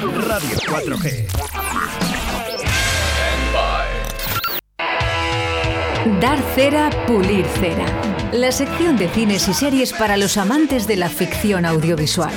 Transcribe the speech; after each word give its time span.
Radio 0.00 0.56
4G. 0.58 1.26
Dar 6.20 6.38
cera, 6.54 6.88
pulir 7.08 7.44
cera. 7.58 7.84
La 8.32 8.52
sección 8.52 8.96
de 8.96 9.08
cines 9.08 9.48
y 9.48 9.54
series 9.54 9.92
para 9.92 10.16
los 10.16 10.36
amantes 10.36 10.86
de 10.86 10.94
la 10.94 11.08
ficción 11.08 11.66
audiovisual. 11.66 12.32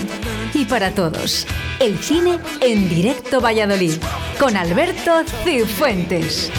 Y 0.55 0.66
para 0.66 0.96
todos, 0.96 1.46
el 1.79 2.00
cine 2.00 2.39
en 2.62 2.90
directo 2.90 3.42
Valladolid, 3.42 3.94
con 4.40 4.58
Alberto 4.58 5.24
Cifuentes. 5.44 6.52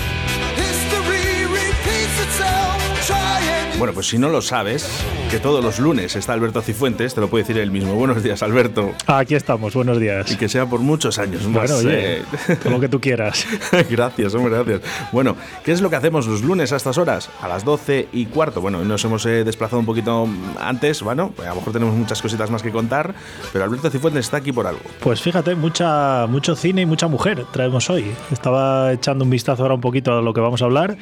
Bueno, 3.77 3.93
pues 3.93 4.07
si 4.07 4.19
no 4.19 4.29
lo 4.29 4.41
sabes, 4.41 4.89
que 5.33 5.39
todos 5.39 5.65
los 5.65 5.79
lunes 5.79 6.15
está 6.15 6.35
Alberto 6.35 6.61
Cifuentes, 6.61 7.15
te 7.15 7.21
lo 7.23 7.29
puede 7.29 7.45
decir 7.45 7.57
él 7.57 7.71
mismo. 7.71 7.95
Buenos 7.95 8.23
días, 8.23 8.43
Alberto. 8.43 8.93
Aquí 9.07 9.35
estamos, 9.35 9.73
buenos 9.73 9.99
días. 9.99 10.31
Y 10.31 10.37
que 10.37 10.47
sea 10.47 10.67
por 10.67 10.81
muchos 10.81 11.19
años 11.19 11.49
más. 11.49 11.71
Bueno, 11.71 11.77
oye, 11.77 12.19
eh. 12.19 12.23
lo 12.71 12.79
que 12.79 12.91
tú 12.91 13.01
quieras. 13.01 13.47
gracias, 13.91 14.35
hombre, 14.35 14.63
gracias. 14.63 14.83
Bueno, 15.11 15.35
¿qué 15.65 15.73
es 15.73 15.81
lo 15.81 15.89
que 15.89 15.97
hacemos 15.97 16.27
los 16.27 16.43
lunes 16.43 16.71
a 16.75 16.77
estas 16.77 16.99
horas? 16.99 17.31
A 17.41 17.49
las 17.49 17.65
12 17.65 18.09
y 18.13 18.27
cuarto. 18.27 18.61
Bueno, 18.61 18.85
nos 18.85 19.03
hemos 19.07 19.25
eh, 19.25 19.43
desplazado 19.43 19.81
un 19.81 19.87
poquito 19.87 20.29
antes, 20.61 21.01
bueno, 21.01 21.33
a 21.39 21.49
lo 21.49 21.55
mejor 21.55 21.73
tenemos 21.73 21.95
muchas 21.95 22.21
cositas 22.21 22.51
más 22.51 22.63
que 22.63 22.71
contar, 22.71 23.15
pero 23.55 23.65
Alberto 23.65 23.89
Cifuentes 23.89 24.27
está 24.27 24.37
aquí 24.37 24.53
por 24.53 24.67
algo. 24.67 24.83
Pues 25.01 25.23
fíjate, 25.23 25.55
mucha, 25.55 26.27
mucho 26.27 26.55
cine 26.55 26.83
y 26.83 26.87
mucha 26.87 27.09
mujer 27.09 27.47
traemos 27.51 27.89
hoy. 27.89 28.05
Estaba 28.31 28.93
echando 28.93 29.25
un 29.25 29.31
vistazo 29.31 29.63
ahora 29.63 29.77
un 29.77 29.81
poquito 29.81 30.13
a 30.13 30.21
lo 30.21 30.35
que 30.35 30.43
vamos 30.43 30.61
a 30.61 30.67
hablar 30.67 30.99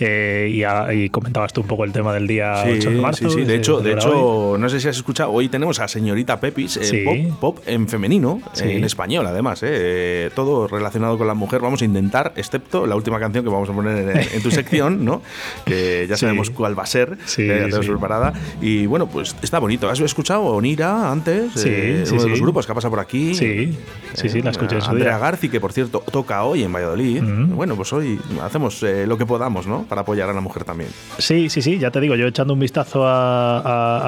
eh, 0.00 0.48
y, 0.50 0.64
y 0.94 1.10
comentabas 1.10 1.52
tú 1.52 1.60
un 1.60 1.66
poco 1.66 1.84
el 1.84 1.92
tema 1.92 2.14
del 2.14 2.26
día 2.26 2.64
8 2.66 2.90
de 2.90 2.96
marzo. 3.02 3.28
Sí, 3.28 3.40
sí, 3.40 3.44
de 3.44 3.56
hecho, 3.56 3.65
de 3.82 3.92
hecho 3.92 4.56
no 4.58 4.68
sé 4.68 4.80
si 4.80 4.88
has 4.88 4.96
escuchado, 4.96 5.32
hoy 5.32 5.48
tenemos 5.48 5.80
a 5.80 5.88
señorita 5.88 6.40
Pepis, 6.40 6.76
eh, 6.76 7.32
pop, 7.40 7.58
en 7.66 7.88
femenino, 7.88 8.40
en 8.58 8.84
español 8.84 9.26
además, 9.26 9.60
eh, 9.62 10.30
todo 10.34 10.68
relacionado 10.68 11.18
con 11.18 11.26
la 11.26 11.34
mujer. 11.34 11.60
Vamos 11.60 11.82
a 11.82 11.84
intentar, 11.84 12.32
excepto 12.36 12.86
la 12.86 12.96
última 12.96 13.18
canción 13.18 13.44
que 13.44 13.50
vamos 13.50 13.68
a 13.68 13.72
poner 13.72 14.28
en, 14.32 14.42
tu 14.42 14.50
sección, 14.52 15.04
¿no? 15.04 15.22
que 15.64 16.06
ya 16.08 16.16
sabemos 16.16 16.50
cuál 16.50 16.78
va 16.78 16.84
a 16.84 16.86
ser, 16.86 17.16
ya 17.18 17.34
tenemos 17.34 17.86
preparada. 17.86 18.32
Y 18.60 18.86
bueno, 18.86 19.06
pues 19.06 19.36
está 19.42 19.58
bonito. 19.58 19.88
¿Has 19.88 20.00
escuchado 20.00 20.42
Onira 20.42 21.10
antes? 21.10 21.52
Sí, 21.54 22.04
uno 22.10 22.22
de 22.22 22.28
los 22.28 22.40
grupos 22.40 22.66
que 22.66 22.72
ha 22.72 22.74
pasado 22.74 22.90
por 22.90 23.00
aquí. 23.00 23.34
Sí, 23.34 23.76
sí, 24.14 24.28
sí, 24.28 24.42
la 24.42 24.50
escuché 24.50 24.76
en 24.76 24.82
su 24.82 24.90
Andrea 24.90 25.18
Garci, 25.18 25.48
que 25.48 25.60
por 25.60 25.72
cierto 25.72 26.02
toca 26.10 26.44
hoy 26.44 26.62
en 26.62 26.72
Valladolid. 26.72 27.22
Bueno, 27.22 27.76
pues 27.76 27.92
hoy 27.92 28.18
hacemos 28.42 28.82
lo 28.82 29.18
que 29.18 29.26
podamos, 29.26 29.66
¿no? 29.66 29.84
Para 29.84 30.02
apoyar 30.02 30.28
a 30.28 30.32
la 30.32 30.40
mujer 30.40 30.64
también. 30.64 30.90
Sí, 31.18 31.48
sí, 31.50 31.62
sí, 31.62 31.78
ya 31.78 31.90
te 31.90 32.00
digo, 32.00 32.14
yo 32.14 32.26
echando 32.26 32.52
un 32.54 32.60
vistazo 32.60 33.06
a, 33.06 33.55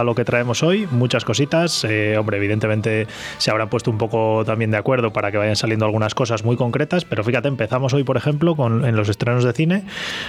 lo 0.05 0.15
que 0.15 0.25
traemos 0.25 0.63
hoy, 0.63 0.87
muchas 0.91 1.25
cositas. 1.25 1.85
Eh, 1.85 2.17
hombre, 2.19 2.39
evidentemente 2.39 3.07
se 3.39 3.51
habrán 3.51 3.69
puesto 3.69 3.91
un 3.91 3.99
poco 3.99 4.43
también 4.45 4.71
de 4.71 4.77
acuerdo 4.77 5.13
para 5.13 5.31
que 5.31 5.39
vayan 5.39 5.57
saliendo 5.57 5.85
algunas 5.85 6.15
cosas 6.15 6.45
muy 6.45 6.57
concretas, 6.57 7.05
pero 7.05 7.25
fíjate, 7.25 7.49
empezamos 7.49 7.95
hoy, 7.95 8.05
por 8.05 8.17
ejemplo, 8.17 8.57
con, 8.57 8.85
en 8.85 8.97
los 8.97 9.09
estrenos 9.09 9.45
de 9.45 9.53
cine, 9.53 9.85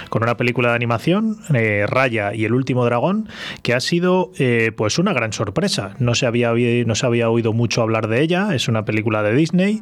con 0.08 0.22
una 0.22 0.36
película 0.36 0.70
de 0.70 0.74
animación, 0.76 1.38
eh, 1.54 1.86
Raya 1.88 2.34
y 2.34 2.44
el 2.44 2.54
último 2.54 2.84
dragón, 2.84 3.28
que 3.62 3.74
ha 3.74 3.80
sido 3.80 4.30
eh, 4.38 4.72
pues 4.76 4.98
una 4.98 5.12
gran 5.12 5.32
sorpresa. 5.32 5.94
No 5.98 6.14
se, 6.14 6.26
había, 6.26 6.52
no 6.86 6.94
se 6.94 7.06
había 7.06 7.30
oído 7.30 7.52
mucho 7.52 7.82
hablar 7.82 8.08
de 8.08 8.22
ella, 8.22 8.54
es 8.54 8.68
una 8.68 8.84
película 8.84 9.22
de 9.22 9.34
Disney. 9.34 9.80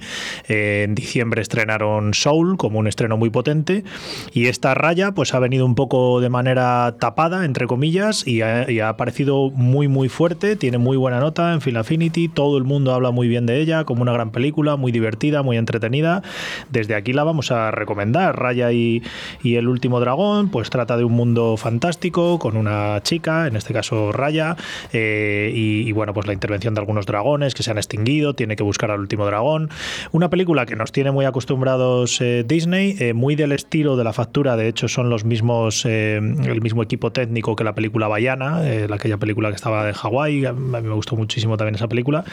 en 0.49 0.95
diciembre 0.95 1.43
estrenaron 1.43 2.15
Soul 2.15 2.57
como 2.57 2.79
un 2.79 2.87
estreno 2.87 3.17
muy 3.17 3.31
potente 3.31 3.85
y 4.33 4.47
esta 4.47 4.75
Raya 4.75 5.13
pues 5.13 5.35
ha 5.35 5.39
venido 5.39 5.67
un 5.67 5.75
poco 5.75 6.21
de 6.21 6.29
manera 6.29 6.97
tapada, 6.99 7.45
entre 7.45 7.67
comillas, 7.67 8.27
y 8.27 8.43
ha, 8.43 8.89
aparecido 8.89 9.28
muy 9.29 9.89
muy 9.89 10.09
fuerte, 10.09 10.57
tiene 10.57 10.79
muy 10.79 10.97
buena 10.97 11.21
nota 11.21 11.53
en 11.53 11.61
Film 11.61 11.77
Affinity, 11.77 12.29
todo 12.29 12.59
el 12.59 12.65
mundo 12.65 12.95
habla 12.95 13.11
muy 13.11 13.29
bien 13.29 13.47
de 13.47 13.61
ella, 13.61 13.85
como 13.85 14.03
una 14.03 14.13
gran 14.13 14.31
película, 14.31 14.77
muy 14.77 14.93
divertida, 14.93 15.43
muy 15.43 15.57
entretenida. 15.57 16.23
Desde 16.71 16.95
aquí 16.95 17.13
la 17.13 17.25
vamos 17.25 17.51
a 17.51 17.71
recomendar. 17.71 18.39
Raya 18.39 18.73
y, 18.73 19.03
el 19.45 19.69
último 19.69 20.01
dragón, 20.01 20.51
pues 20.51 20.71
trata 20.71 20.97
de 20.97 21.05
un 21.05 21.13
mundo 21.13 21.57
fantástico 21.57 22.39
con 22.39 22.57
una 22.57 23.01
chica, 23.03 23.47
en 23.47 23.57
este 23.57 23.73
caso 23.75 24.13
Raya, 24.13 24.57
eh, 24.93 25.51
y, 25.55 25.91
bueno, 25.93 26.15
pues 26.15 26.27
la 26.27 26.33
intervención 26.33 26.75
de 26.75 26.81
algunos 26.81 27.07
dragones 27.07 27.55
que 27.55 27.63
se 27.63 27.71
han 27.71 27.79
extinguido, 27.79 28.35
tiene 28.35 28.57
que 28.57 28.63
buscar 28.63 28.91
al 28.91 29.01
último 29.01 29.27
dragón. 29.27 29.71
Una 30.13 30.31
película 30.31 30.67
que 30.67 30.77
nos 30.77 30.93
tiene 30.93 31.11
muy 31.11 31.25
acostumbrados 31.25 32.21
eh, 32.21 32.45
Disney, 32.47 32.97
eh, 32.99 33.15
muy 33.15 33.37
del 33.37 33.53
estilo 33.53 33.97
de 33.97 34.05
la 34.05 34.13
factura, 34.13 34.57
de 34.57 34.69
hecho 34.69 34.89
son 34.89 35.11
los 35.11 35.25
mismos, 35.25 35.85
el 35.85 36.61
mismo 36.61 36.83
equipo 36.83 37.13
técnico 37.13 37.57
que 37.57 37.65
la 37.65 37.75
película 37.75 38.09
Bayana, 38.09 38.63
eh, 38.65 38.87
aquella 39.09 39.19
película 39.19 39.49
que 39.49 39.57
estaba 39.57 39.89
en 39.89 39.95
Hawái, 39.95 40.45
a 40.45 40.53
mí 40.53 40.89
me 40.89 40.95
gustó 40.95 41.17
muchísimo 41.17 41.57
también 41.57 41.75
esa 41.75 41.89
película. 41.89 42.25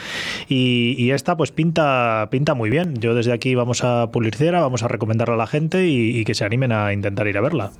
Y, 0.48 1.10
esta 1.16 1.36
pues 1.36 1.50
pinta, 1.50 2.28
pinta 2.30 2.54
muy 2.54 2.68
bien. 2.68 2.96
Yo 3.00 3.14
desde 3.14 3.32
aquí 3.32 3.54
vamos 3.54 3.82
a 3.84 4.10
pulir 4.10 4.34
cera, 4.34 4.60
vamos 4.60 4.82
a 4.82 4.88
recomendarla 4.88 5.34
a 5.34 5.38
la 5.38 5.46
gente 5.46 5.86
y, 5.86 6.24
que 6.24 6.34
se 6.34 6.44
animen 6.44 6.72
a 6.72 6.92
intentar 6.92 7.26
ir 7.26 7.38
a 7.38 7.40
verla. 7.40 7.70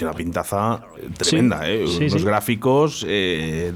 una 0.00 0.12
pintaza 0.12 0.80
tremenda, 1.16 1.68
¿eh? 1.68 1.84
Unos 1.84 2.24
gráficos 2.24 3.04
eh, 3.08 3.72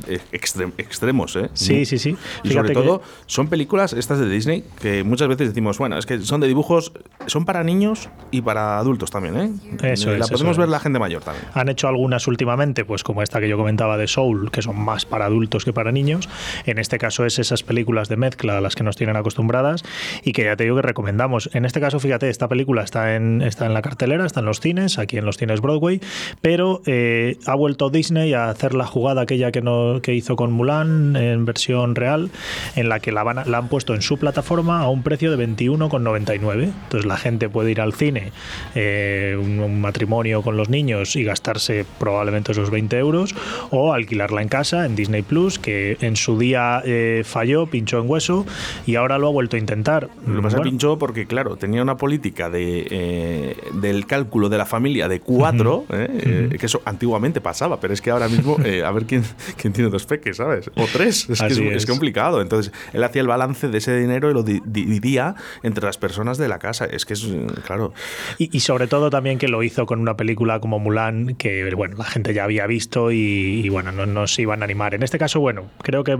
extremos, 0.78 1.36
¿eh? 1.36 1.50
Sí, 1.54 1.84
sí, 1.84 1.98
sí. 1.98 2.16
Y 2.42 2.50
sobre 2.50 2.72
todo, 2.72 3.02
son 3.26 3.48
películas 3.48 3.92
estas 3.92 4.18
de 4.18 4.28
Disney 4.28 4.64
que 4.80 5.04
muchas 5.04 5.28
veces 5.28 5.48
decimos, 5.48 5.78
bueno, 5.78 5.98
es 5.98 6.06
que 6.06 6.20
son 6.20 6.40
de 6.40 6.48
dibujos, 6.48 6.92
son 7.26 7.44
para 7.44 7.62
niños 7.64 8.08
y 8.30 8.42
para 8.42 8.78
adultos 8.78 9.10
también, 9.10 9.21
¿eh? 9.26 9.50
Eso 9.82 10.16
la 10.16 10.26
podemos 10.26 10.56
ver 10.58 10.68
la 10.68 10.80
gente 10.80 10.98
mayor 10.98 11.22
también. 11.22 11.46
Han 11.54 11.68
hecho 11.68 11.88
algunas 11.88 12.26
últimamente, 12.26 12.84
pues 12.84 13.02
como 13.02 13.22
esta 13.22 13.40
que 13.40 13.48
yo 13.48 13.56
comentaba 13.56 13.96
de 13.96 14.06
Soul, 14.06 14.50
que 14.50 14.62
son 14.62 14.78
más 14.78 15.04
para 15.04 15.26
adultos 15.26 15.64
que 15.64 15.72
para 15.72 15.92
niños. 15.92 16.28
En 16.66 16.78
este 16.78 16.98
caso 16.98 17.24
es 17.24 17.38
esas 17.38 17.62
películas 17.62 18.08
de 18.08 18.16
mezcla 18.16 18.58
a 18.58 18.60
las 18.60 18.74
que 18.74 18.84
nos 18.84 18.96
tienen 18.96 19.16
acostumbradas 19.16 19.82
y 20.22 20.32
que 20.32 20.44
ya 20.44 20.56
te 20.56 20.64
digo 20.64 20.76
que 20.76 20.82
recomendamos. 20.82 21.50
En 21.52 21.64
este 21.64 21.80
caso, 21.80 22.00
fíjate, 22.00 22.28
esta 22.28 22.48
película 22.48 22.82
está 22.82 23.14
en, 23.14 23.42
está 23.42 23.66
en 23.66 23.74
la 23.74 23.82
cartelera, 23.82 24.26
está 24.26 24.40
en 24.40 24.46
los 24.46 24.60
cines, 24.60 24.98
aquí 24.98 25.18
en 25.18 25.24
los 25.24 25.36
cines 25.36 25.60
Broadway, 25.60 26.00
pero 26.40 26.82
eh, 26.86 27.38
ha 27.46 27.54
vuelto 27.54 27.90
Disney 27.90 28.34
a 28.34 28.48
hacer 28.48 28.74
la 28.74 28.86
jugada 28.86 29.22
aquella 29.22 29.52
que, 29.52 29.62
no, 29.62 30.00
que 30.02 30.14
hizo 30.14 30.36
con 30.36 30.52
Mulan 30.52 31.16
en 31.16 31.44
versión 31.44 31.94
real, 31.94 32.30
en 32.76 32.88
la 32.88 33.00
que 33.00 33.12
la, 33.12 33.22
van 33.22 33.42
la 33.46 33.58
han 33.58 33.68
puesto 33.68 33.94
en 33.94 34.02
su 34.02 34.18
plataforma 34.18 34.80
a 34.80 34.88
un 34.88 35.02
precio 35.02 35.34
de 35.34 35.46
21,99. 35.46 36.62
Entonces 36.62 37.06
la 37.06 37.16
gente 37.16 37.48
puede 37.48 37.70
ir 37.70 37.80
al 37.80 37.92
cine, 37.92 38.32
eh, 38.74 39.11
un, 39.36 39.80
matrimonio 39.80 40.42
con 40.42 40.56
los 40.56 40.68
niños 40.68 41.16
y 41.16 41.24
gastarse 41.24 41.84
probablemente 41.98 42.52
esos 42.52 42.70
20 42.70 42.98
euros, 42.98 43.34
o 43.70 43.92
alquilarla 43.92 44.42
en 44.42 44.48
casa 44.48 44.86
en 44.86 44.94
Disney 44.94 45.22
Plus, 45.22 45.58
que 45.58 45.96
en 46.00 46.16
su 46.16 46.38
día 46.38 46.82
eh, 46.84 47.22
falló, 47.24 47.66
pinchó 47.66 48.00
en 48.00 48.08
hueso 48.08 48.46
y 48.86 48.96
ahora 48.96 49.18
lo 49.18 49.28
ha 49.28 49.30
vuelto 49.30 49.56
a 49.56 49.58
intentar. 49.58 50.08
Lo 50.26 50.36
que 50.36 50.42
pasa 50.42 50.60
pinchó 50.62 50.98
porque, 50.98 51.26
claro, 51.26 51.56
tenía 51.56 51.82
una 51.82 51.96
política 51.96 52.50
de, 52.50 52.86
eh, 52.90 53.56
del 53.74 54.06
cálculo 54.06 54.48
de 54.48 54.58
la 54.58 54.66
familia 54.66 55.08
de 55.08 55.20
cuatro, 55.20 55.84
que 55.88 56.58
eso 56.60 56.82
antiguamente 56.84 57.40
pasaba, 57.40 57.80
pero 57.80 57.92
es 57.94 58.00
que 58.00 58.10
ahora 58.10 58.28
mismo, 58.28 58.56
a 58.56 58.90
ver 58.92 59.06
quién, 59.06 59.24
quién 59.56 59.72
tiene 59.72 59.90
dos 59.90 60.06
peques, 60.06 60.36
¿sabes? 60.36 60.70
O 60.76 60.86
tres, 60.92 61.28
es 61.28 61.40
que 61.40 61.74
es, 61.74 61.86
complicado. 61.86 62.40
Entonces, 62.40 62.72
él 62.92 63.02
hacía 63.04 63.22
el 63.22 63.28
balance 63.28 63.68
de 63.68 63.78
ese 63.78 63.96
dinero 63.98 64.30
y 64.30 64.34
lo 64.34 64.42
dividía 64.42 65.34
entre 65.62 65.84
las 65.84 65.98
personas 65.98 66.38
de 66.38 66.48
la 66.48 66.58
casa. 66.58 66.84
Es 66.84 67.06
que 67.06 67.14
es, 67.14 67.26
claro. 67.66 67.92
Y, 68.38 68.60
sobre 68.60 68.86
todo 68.86 69.01
también 69.10 69.38
que 69.38 69.48
lo 69.48 69.62
hizo 69.62 69.86
con 69.86 70.00
una 70.00 70.16
película 70.16 70.60
como 70.60 70.78
Mulan, 70.78 71.34
que 71.36 71.72
bueno, 71.74 71.96
la 71.96 72.04
gente 72.04 72.34
ya 72.34 72.44
había 72.44 72.66
visto 72.66 73.10
y, 73.10 73.68
bueno, 73.68 73.92
no 73.92 74.06
nos 74.06 74.38
iban 74.38 74.62
a 74.62 74.64
animar. 74.64 74.94
En 74.94 75.02
este 75.02 75.18
caso, 75.18 75.40
bueno, 75.40 75.64
creo 75.82 76.04
que, 76.04 76.16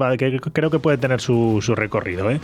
creo 0.52 0.70
que 0.70 0.78
puede 0.78 0.98
tener 0.98 1.20
su, 1.20 1.60
recorrido. 1.74 2.30
¿eh? 2.30 2.40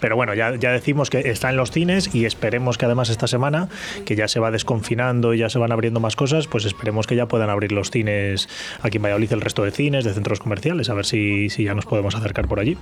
Pero 0.00 0.16
bueno, 0.16 0.34
ya, 0.34 0.56
ya 0.56 0.72
decimos 0.72 1.10
que 1.10 1.18
está 1.30 1.50
en 1.50 1.56
los 1.56 1.70
cines 1.70 2.14
y 2.14 2.24
esperemos 2.24 2.78
que 2.78 2.86
además 2.86 3.10
esta 3.10 3.26
semana, 3.26 3.68
que 4.04 4.16
ya 4.16 4.28
se 4.28 4.40
va 4.40 4.50
desconfinando 4.50 5.34
y 5.34 5.38
ya 5.38 5.48
se 5.48 5.58
van 5.58 5.72
abriendo 5.72 6.00
más 6.00 6.16
cosas, 6.16 6.46
pues 6.46 6.64
esperemos 6.64 7.06
que 7.06 7.16
ya 7.16 7.26
puedan 7.26 7.50
abrir 7.50 7.72
los 7.72 7.90
cines 7.90 8.48
aquí 8.82 8.96
en 8.98 9.02
Valladolid, 9.02 9.32
el 9.32 9.40
resto 9.40 9.64
de 9.64 9.70
cines, 9.70 10.04
de 10.04 10.14
centros 10.14 10.40
comerciales, 10.40 10.90
a 10.90 10.94
ver 10.94 11.06
si, 11.06 11.50
si 11.50 11.64
ya 11.64 11.74
nos 11.74 11.86
podemos 11.86 12.14
acercar 12.14 12.48
por 12.48 12.60
allí. 12.60 12.76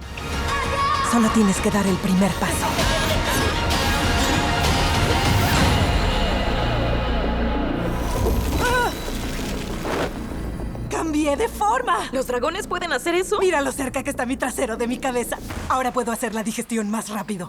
Solo 1.11 1.29
tienes 1.31 1.59
que 1.61 1.71
dar 1.71 1.87
el 1.87 1.97
primer 1.97 2.31
paso. 2.33 3.08
De 10.99 11.49
forma. 11.49 11.97
¿Los 12.13 12.27
dragones 12.27 12.67
pueden 12.67 12.93
hacer 12.93 13.15
eso? 13.15 13.39
Mira 13.39 13.61
lo 13.61 13.71
cerca 13.71 14.03
que 14.03 14.11
está 14.11 14.27
mi 14.27 14.37
trasero 14.37 14.77
de 14.77 14.89
mi 14.89 14.99
cabeza. 14.99 15.39
Ahora 15.69 15.93
puedo 15.93 16.11
hacer 16.11 16.35
la 16.35 16.43
digestión 16.43 16.91
más 16.91 17.09
rápido. 17.11 17.49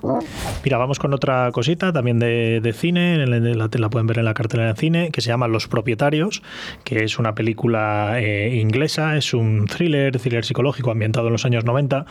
Mira, 0.63 0.78
vamos 0.78 1.00
con 1.00 1.16
otra 1.16 1.51
cosita 1.51 1.92
también 1.92 2.19
de, 2.19 2.74
cine, 2.78 3.25
la, 3.25 3.69
la, 3.72 3.90
pueden 3.90 4.06
ver 4.06 4.19
en 4.19 4.25
la 4.25 4.36
cartelera 4.36 4.74
de 4.74 4.80
cine, 4.80 5.10
que 5.12 5.22
se 5.22 5.30
llama 5.30 5.48
Los 5.48 5.68
Propietarios, 5.68 6.44
que 6.84 7.04
es 7.04 7.18
una 7.18 7.34
película 7.34 8.19
eh, 8.19 8.60
inglesa, 8.62 9.18
es 9.18 9.34
un 9.34 9.66
thriller, 9.66 10.19
thriller 10.19 10.46
psicológico 10.46 10.92
ambientado 10.92 11.28
en 11.28 11.34
los 11.34 11.46
años 11.46 11.66
90, 11.66 12.06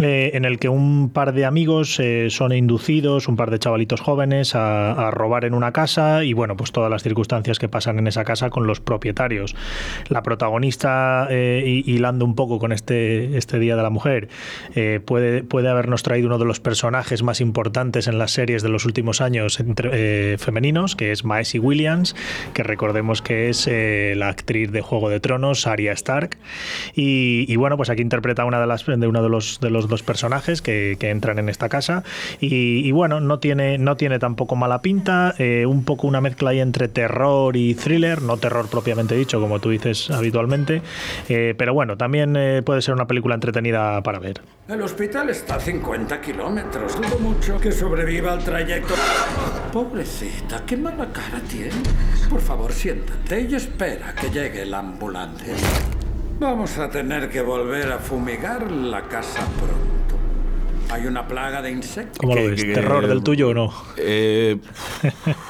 eh, 0.00 0.32
en 0.34 0.44
el 0.44 0.58
que 0.58 0.68
un 0.68 1.08
par 1.10 1.32
de 1.32 1.46
amigos 1.46 1.98
eh, 1.98 2.28
son 2.28 2.52
inducidos, 2.52 3.26
un 3.26 3.36
par 3.36 3.50
de 3.50 3.58
chavalitos 3.58 4.02
jóvenes, 4.02 4.54
a, 4.54 4.92
a 4.92 5.10
robar 5.12 5.46
en 5.46 5.54
una 5.54 5.72
casa 5.72 6.24
y 6.24 6.34
bueno, 6.34 6.58
pues 6.58 6.72
todas 6.72 6.90
las 6.90 7.02
circunstancias 7.02 7.58
que 7.58 7.70
pasan 7.70 7.98
en 7.98 8.06
esa 8.06 8.24
casa 8.24 8.50
con 8.50 8.66
los 8.66 8.80
propietarios. 8.80 9.56
La 10.08 10.22
protagonista 10.22 10.57
quizá 10.62 11.28
hilando 11.32 12.24
un 12.24 12.34
poco 12.34 12.58
con 12.58 12.72
este, 12.72 13.36
este 13.36 13.58
Día 13.58 13.76
de 13.76 13.82
la 13.82 13.90
Mujer, 13.90 14.28
puede, 15.04 15.42
puede 15.42 15.68
habernos 15.68 16.02
traído 16.02 16.28
uno 16.28 16.38
de 16.38 16.44
los 16.44 16.60
personajes 16.60 17.22
más 17.22 17.40
importantes 17.40 18.06
en 18.06 18.18
las 18.18 18.32
series 18.32 18.62
de 18.62 18.68
los 18.68 18.84
últimos 18.84 19.20
años 19.20 19.60
entre, 19.60 20.38
femeninos, 20.38 20.96
que 20.96 21.12
es 21.12 21.24
Maisie 21.24 21.60
Williams, 21.60 22.14
que 22.54 22.62
recordemos 22.62 23.22
que 23.22 23.48
es 23.48 23.68
la 23.68 24.28
actriz 24.28 24.70
de 24.70 24.80
Juego 24.80 25.08
de 25.08 25.20
Tronos, 25.20 25.66
Arya 25.66 25.92
Stark. 25.92 26.36
Y, 26.94 27.54
bueno, 27.56 27.76
pues 27.76 27.90
aquí 27.90 28.02
interpreta 28.02 28.44
una 28.44 28.60
de 28.60 28.66
las 28.66 28.84
de 28.86 29.06
uno 29.06 29.22
de 29.22 29.28
los 29.28 29.60
de 29.60 29.70
los 29.70 29.88
dos 29.88 30.02
personajes 30.02 30.62
que, 30.62 30.96
entran 31.08 31.38
en 31.38 31.48
esta 31.48 31.68
casa. 31.68 32.02
Y, 32.40 32.90
bueno, 32.92 33.20
no 33.20 33.38
tiene, 33.38 33.78
no 33.78 33.96
tiene 33.96 34.18
tampoco 34.18 34.56
mala 34.56 34.82
pinta. 34.82 35.34
Eh, 35.38 35.64
un 35.66 35.84
poco 35.84 36.06
una 36.06 36.20
mezcla 36.20 36.50
ahí 36.50 36.60
entre 36.60 36.88
terror 36.88 37.56
y 37.56 37.74
thriller, 37.74 38.20
no 38.20 38.36
terror 38.36 38.68
propiamente 38.68 39.14
dicho, 39.14 39.40
como 39.40 39.58
tú 39.58 39.70
dices 39.70 40.10
habitualmente. 40.10 40.47
Eh, 41.28 41.54
pero 41.56 41.74
bueno, 41.74 41.96
también 41.96 42.34
eh, 42.36 42.62
puede 42.64 42.82
ser 42.82 42.94
una 42.94 43.06
película 43.06 43.34
entretenida 43.34 44.02
para 44.02 44.18
ver. 44.18 44.40
El 44.68 44.82
hospital 44.82 45.30
está 45.30 45.56
a 45.56 45.60
50 45.60 46.20
kilómetros. 46.20 46.96
Dudo 46.96 47.18
mucho 47.18 47.60
que 47.60 47.72
sobreviva 47.72 48.32
al 48.32 48.44
trayecto. 48.44 48.94
Pobrecita, 49.72 50.64
qué 50.66 50.76
mala 50.76 51.06
cara 51.12 51.40
tiene. 51.48 51.72
Por 52.28 52.40
favor, 52.40 52.72
siéntate 52.72 53.42
y 53.42 53.54
espera 53.54 54.14
que 54.14 54.30
llegue 54.30 54.64
la 54.64 54.78
ambulancia. 54.80 55.54
Vamos 56.40 56.78
a 56.78 56.88
tener 56.88 57.28
que 57.28 57.42
volver 57.42 57.90
a 57.92 57.98
fumigar 57.98 58.70
la 58.70 59.02
casa 59.02 59.40
pronto. 59.58 60.16
Hay 60.90 61.06
una 61.06 61.26
plaga 61.26 61.60
de 61.60 61.70
insectos. 61.70 62.18
¿Cómo 62.18 62.34
lo 62.34 62.48
ves? 62.48 62.62
¿Terror 62.62 63.06
del 63.06 63.22
tuyo 63.22 63.48
o 63.48 63.54
no? 63.54 63.72
Eh, 63.96 64.56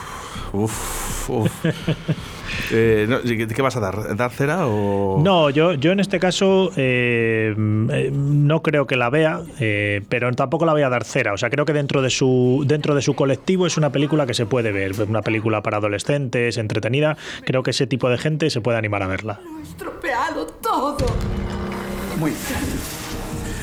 uf, 0.53 1.31
uf. 1.31 1.65
Eh, 2.71 3.47
¿Qué 3.55 3.62
vas 3.62 3.77
a 3.77 3.81
dar? 3.81 4.17
¿Dar 4.17 4.31
cera 4.31 4.67
o.? 4.67 5.21
No, 5.23 5.50
yo, 5.50 5.75
yo 5.75 5.93
en 5.93 6.00
este 6.00 6.19
caso 6.19 6.71
eh, 6.77 7.55
no 7.56 8.62
creo 8.62 8.87
que 8.87 8.97
la 8.97 9.11
vea, 9.11 9.43
eh, 9.59 10.03
pero 10.09 10.31
tampoco 10.33 10.67
la 10.67 10.73
voy 10.73 10.83
a 10.83 10.89
dar 10.89 11.05
cera. 11.05 11.33
O 11.33 11.37
sea, 11.37 11.50
creo 11.50 11.65
que 11.65 11.73
dentro 11.73 12.03
de, 12.03 12.11
su, 12.11 12.65
dentro 12.67 12.95
de 12.95 13.03
su 13.03 13.15
colectivo 13.15 13.67
es 13.67 13.77
una 13.77 13.91
película 13.91 14.27
que 14.27 14.35
se 14.35 14.47
puede 14.47 14.73
ver. 14.73 14.93
Una 15.03 15.23
película 15.23 15.62
para 15.62 15.79
adolescentes, 15.79 16.56
entretenida. 16.59 17.17
Creo 17.44 17.62
que 17.62 17.71
ese 17.71 17.87
tipo 17.87 18.09
de 18.09 18.19
gente 18.19 18.51
se 18.51 18.61
puede 18.61 18.79
animar 18.79 19.03
a 19.03 19.06
verla. 19.06 19.41
Lo 19.44 19.62
estropeado 19.62 20.47
todo. 20.47 21.06
Muy 22.19 22.31
bien. 22.31 22.99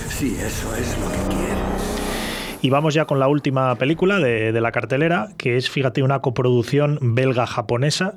Si 0.09 0.35
eso 0.35 0.75
es 0.75 0.97
lo 0.99 1.11
que 1.11 1.35
quieres. 1.35 1.74
Y 2.65 2.71
vamos 2.71 2.95
ya 2.95 3.05
con 3.05 3.19
la 3.19 3.27
última 3.27 3.75
película 3.75 4.17
de, 4.17 4.59
la 4.59 4.71
cartelera, 4.71 5.29
que 5.37 5.55
es, 5.55 5.69
fíjate, 5.69 6.01
una 6.01 6.21
coproducción 6.21 6.97
belga-japonesa. 6.99 8.15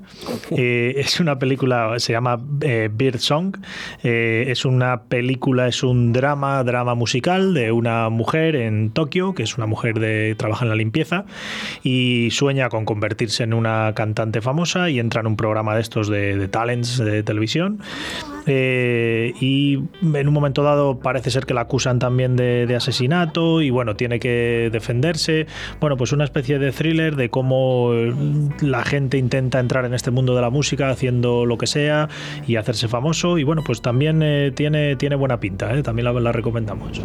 Eh, 0.50 0.94
es 0.96 1.20
una 1.20 1.38
película, 1.38 1.98
se 1.98 2.14
llama 2.14 2.40
eh, 2.62 2.88
Bird 2.90 3.18
Song. 3.18 3.58
Eh, 4.02 4.46
es 4.48 4.64
una 4.64 5.02
película, 5.02 5.68
es 5.68 5.82
un 5.82 6.14
drama, 6.14 6.64
drama 6.64 6.94
musical 6.94 7.52
de 7.52 7.72
una 7.72 8.08
mujer 8.08 8.56
en 8.56 8.88
Tokio, 8.88 9.34
que 9.34 9.42
es 9.42 9.58
una 9.58 9.66
mujer 9.66 10.00
de 10.00 10.34
trabaja 10.38 10.64
en 10.64 10.70
la 10.70 10.76
limpieza 10.76 11.26
y 11.82 12.30
sueña 12.30 12.70
con 12.70 12.86
convertirse 12.86 13.44
en 13.44 13.52
una 13.52 13.92
cantante 13.94 14.40
famosa 14.40 14.88
y 14.88 14.98
entra 14.98 15.20
en 15.20 15.26
un 15.26 15.36
programa 15.36 15.74
de 15.74 15.82
estos 15.82 16.08
de, 16.08 16.48
talents 16.48 16.96
de 16.96 17.22
televisión. 17.22 17.80
y 18.46 19.74
en 19.74 20.28
un 20.28 20.32
momento 20.32 20.62
dado 20.62 21.00
parece 21.00 21.30
ser 21.30 21.44
que 21.44 21.52
la 21.52 21.62
acusan 21.62 21.98
también 21.98 22.34
de 22.34 22.74
asesinato 22.74 23.60
y 23.60 23.68
bueno, 23.68 23.94
tiene 23.94 24.18
que 24.18 24.37
defenderse. 24.70 25.46
Bueno, 25.80 25.96
pues 25.96 26.12
una 26.12 26.24
especie 26.24 26.58
de 26.58 26.72
thriller 26.72 27.16
de 27.16 27.30
cómo 27.30 27.92
la 28.60 28.84
gente 28.84 29.18
intenta 29.18 29.60
entrar 29.60 29.84
en 29.84 29.94
este 29.94 30.10
mundo 30.10 30.34
de 30.34 30.42
la 30.42 30.50
música 30.50 30.90
haciendo 30.90 31.46
lo 31.46 31.58
que 31.58 31.66
sea 31.66 32.08
y 32.46 32.56
hacerse 32.56 32.88
famoso. 32.88 33.38
Y 33.38 33.44
bueno, 33.44 33.62
pues 33.64 33.82
también 33.82 34.22
eh, 34.22 34.52
tiene, 34.54 34.96
tiene 34.96 35.16
buena 35.16 35.40
pinta, 35.40 35.74
¿eh? 35.74 35.82
también 35.82 36.22
la 36.22 36.32
recomendamos. 36.32 37.02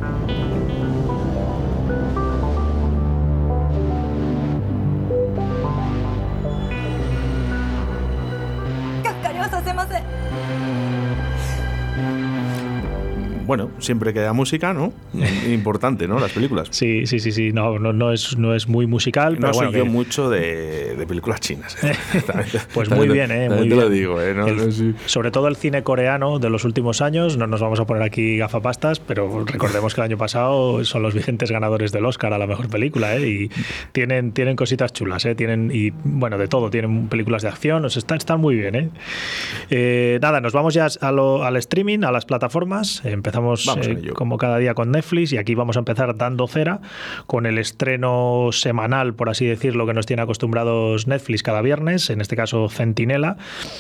Bueno, 13.46 13.72
siempre 13.80 14.14
que 14.14 14.20
haya 14.20 14.34
música, 14.34 14.74
¿no? 14.74 14.94
Importante, 15.48 16.08
¿no? 16.08 16.20
Las 16.20 16.32
películas. 16.32 16.68
Sí, 16.72 17.06
sí, 17.06 17.20
sí, 17.20 17.32
sí. 17.32 17.52
No, 17.52 17.80
no, 17.80 17.94
no, 17.94 18.12
es, 18.12 18.38
no 18.38 18.56
es 18.56 18.68
muy 18.68 18.88
musical, 18.88 19.38
pero 19.40 19.54
bueno. 19.54 19.72
soy 19.72 19.80
yo 19.80 19.86
mucho 19.86 20.30
de, 20.30 20.96
de, 20.96 21.08
películas 21.08 21.40
chinas. 21.40 21.82
¿eh? 21.84 21.94
pues 22.74 22.90
muy 22.90 23.08
bien, 23.08 23.32
¿eh? 23.32 23.50
Muy 23.50 23.70
te 23.70 23.76
lo 23.76 23.90
digo, 23.90 24.22
¿eh? 24.22 24.36
Sobre 25.06 25.32
todo 25.32 25.48
el 25.48 25.56
cine 25.56 25.84
coreano 25.84 26.40
de 26.40 26.50
los 26.50 26.66
últimos 26.66 27.02
años. 27.02 27.38
No 27.38 27.48
nos 27.48 27.62
vamos 27.62 27.80
a 27.80 27.86
poner 27.86 28.04
aquí 28.04 28.38
gafapastas, 28.38 29.00
pero 29.00 29.46
recordemos 29.46 29.94
que 29.94 30.02
el 30.02 30.06
año 30.06 30.18
pasado 30.18 30.84
son 30.86 31.04
los 31.04 31.14
vigentes 31.14 31.52
ganadores 31.52 31.92
del 31.92 32.06
Oscar 32.06 32.34
a 32.34 32.38
la 32.38 32.48
mejor 32.48 32.70
película, 32.70 33.16
¿eh? 33.16 33.28
Y 33.28 33.50
tienen, 33.92 34.32
tienen 34.32 34.56
cositas 34.56 34.94
chulas, 34.94 35.26
¿eh? 35.26 35.36
Tienen, 35.36 35.72
y 35.74 35.92
bueno, 36.04 36.38
de 36.38 36.48
todo. 36.48 36.70
Tienen 36.70 37.08
películas 37.08 37.42
de 37.42 37.50
acción, 37.50 37.84
o 37.84 37.88
están, 37.88 38.18
están 38.18 38.40
muy 38.40 38.56
bien, 38.56 38.76
¿eh? 38.76 38.90
¿eh? 39.70 40.20
Nada, 40.22 40.42
nos 40.42 40.54
vamos 40.54 40.74
ya 40.74 40.88
al 41.02 41.58
streaming, 41.58 42.04
a 42.04 42.12
las 42.12 42.26
plataformas. 42.26 43.02
Empezamos 43.04 43.43
Empezamos 43.52 43.88
eh, 43.88 44.12
como 44.14 44.38
cada 44.38 44.58
día 44.58 44.74
con 44.74 44.92
Netflix 44.92 45.34
y 45.34 45.38
aquí 45.38 45.56
vamos 45.56 45.76
a 45.76 45.80
empezar 45.80 46.16
dando 46.16 46.48
cera 46.48 46.80
con 47.28 47.46
el 47.46 47.58
estreno 47.58 48.50
semanal, 48.52 49.14
por 49.14 49.30
así 49.30 49.46
decirlo, 49.46 49.86
que 49.86 49.94
nos 49.94 50.06
tiene 50.06 50.22
acostumbrados 50.22 51.08
Netflix 51.08 51.44
cada 51.44 51.62
viernes, 51.62 52.10
en 52.10 52.22
este 52.22 52.36
caso 52.36 52.70
Centinela, 52.70 53.38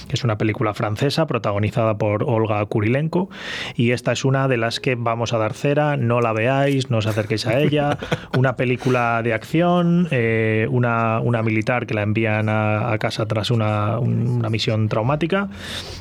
que 0.07 0.15
es 0.15 0.23
una 0.23 0.37
película 0.37 0.73
francesa 0.73 1.27
protagonizada 1.27 1.97
por 1.97 2.23
Olga 2.23 2.65
Kurilenko 2.65 3.29
y 3.75 3.91
esta 3.91 4.11
es 4.11 4.25
una 4.25 4.47
de 4.47 4.57
las 4.57 4.79
que 4.79 4.95
vamos 4.95 5.33
a 5.33 5.37
dar 5.37 5.53
cera, 5.53 5.97
no 5.97 6.21
la 6.21 6.33
veáis, 6.33 6.89
no 6.89 6.97
os 6.97 7.07
acerquéis 7.07 7.47
a 7.47 7.59
ella, 7.59 7.97
una 8.37 8.55
película 8.55 9.21
de 9.23 9.33
acción, 9.33 10.07
eh, 10.11 10.67
una, 10.69 11.19
una, 11.19 11.41
militar 11.43 11.85
que 11.87 11.93
la 11.93 12.03
envían 12.03 12.47
a, 12.49 12.97
casa 12.99 13.25
tras 13.25 13.51
una, 13.51 13.99
una 13.99 14.49
misión 14.49 14.87
traumática 14.87 15.49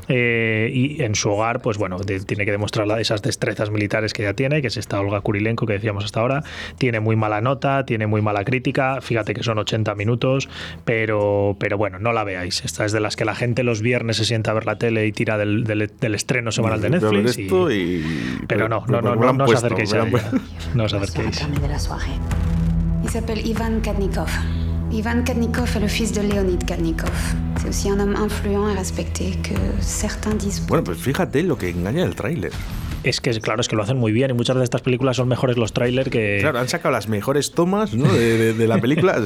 eh, 0.08 0.70
y 0.72 1.02
en 1.02 1.14
su 1.14 1.30
hogar, 1.30 1.60
pues 1.60 1.78
bueno, 1.78 1.98
tiene 1.98 2.44
que 2.44 2.52
demostrar 2.52 2.82
esas 3.00 3.22
destrezas 3.22 3.41
destrezas 3.42 3.70
militares 3.70 4.12
que 4.12 4.22
ya 4.22 4.34
tiene, 4.34 4.62
que 4.62 4.68
es 4.68 4.76
esta 4.76 5.00
Olga 5.00 5.20
Kurilenko 5.20 5.66
que 5.66 5.74
decíamos 5.74 6.04
hasta 6.04 6.20
ahora. 6.20 6.44
Tiene 6.78 7.00
muy 7.00 7.16
mala 7.16 7.40
nota, 7.40 7.84
tiene 7.84 8.06
muy 8.06 8.22
mala 8.22 8.44
crítica. 8.44 9.00
Fíjate 9.00 9.34
que 9.34 9.42
son 9.42 9.58
80 9.58 9.94
minutos, 9.96 10.48
pero, 10.84 11.56
pero 11.58 11.76
bueno, 11.76 11.98
no 11.98 12.12
la 12.12 12.22
veáis. 12.22 12.64
Esta 12.64 12.84
es 12.84 12.92
de 12.92 13.00
las 13.00 13.16
que 13.16 13.24
la 13.24 13.34
gente 13.34 13.64
los 13.64 13.82
viernes 13.82 14.16
se 14.18 14.24
sienta 14.24 14.52
a 14.52 14.54
ver 14.54 14.66
la 14.66 14.76
tele 14.76 15.06
y 15.06 15.12
tira 15.12 15.38
del, 15.38 15.64
del, 15.64 16.14
estreno 16.14 16.52
semanal 16.52 16.80
de 16.80 16.90
Netflix. 16.90 17.36
Pero 18.46 18.68
no, 18.68 18.84
no, 18.86 19.02
no, 19.02 19.16
no, 19.16 19.32
no, 19.32 19.44
os 19.44 19.54
acerquéis 19.54 19.92
a 19.94 20.06
ella. 20.06 20.30
No 20.74 20.84
os 20.84 20.94
acerquéis. 20.94 21.46
Il 23.04 23.10
s'appelle 23.10 23.44
Ivan 23.44 23.80
Kadnikov. 23.80 24.30
Ivan 24.92 25.24
Kadnikov 25.24 25.74
est 25.74 25.80
le 25.80 25.88
fils 25.88 26.12
de 26.12 26.20
Leonid 26.20 26.64
Kadnikov. 26.64 27.10
C'est 27.56 27.68
aussi 27.68 27.90
un 27.90 27.98
homme 27.98 28.14
influent 28.14 28.68
et 28.70 28.74
respecté 28.74 29.32
que 29.42 29.54
certains 29.80 30.36
disent. 30.36 30.64
Bueno, 30.68 30.84
pues 30.84 30.98
fíjate 30.98 31.42
lo 31.42 31.58
que 31.58 31.70
engaña 31.70 32.04
el 32.04 32.14
tráiler. 32.14 32.52
Es 33.04 33.20
que, 33.20 33.32
claro, 33.40 33.60
es 33.60 33.68
que 33.68 33.76
lo 33.76 33.82
hacen 33.82 33.96
muy 33.96 34.12
bien 34.12 34.30
y 34.30 34.34
muchas 34.34 34.56
de 34.56 34.64
estas 34.64 34.82
películas 34.82 35.16
son 35.16 35.28
mejores 35.28 35.56
los 35.56 35.72
trailers 35.72 36.08
que. 36.08 36.38
Claro, 36.40 36.58
han 36.58 36.68
sacado 36.68 36.92
las 36.92 37.08
mejores 37.08 37.52
tomas 37.52 37.94
¿no? 37.94 38.12
de, 38.12 38.66
la 38.66 38.78
película. 38.78 39.20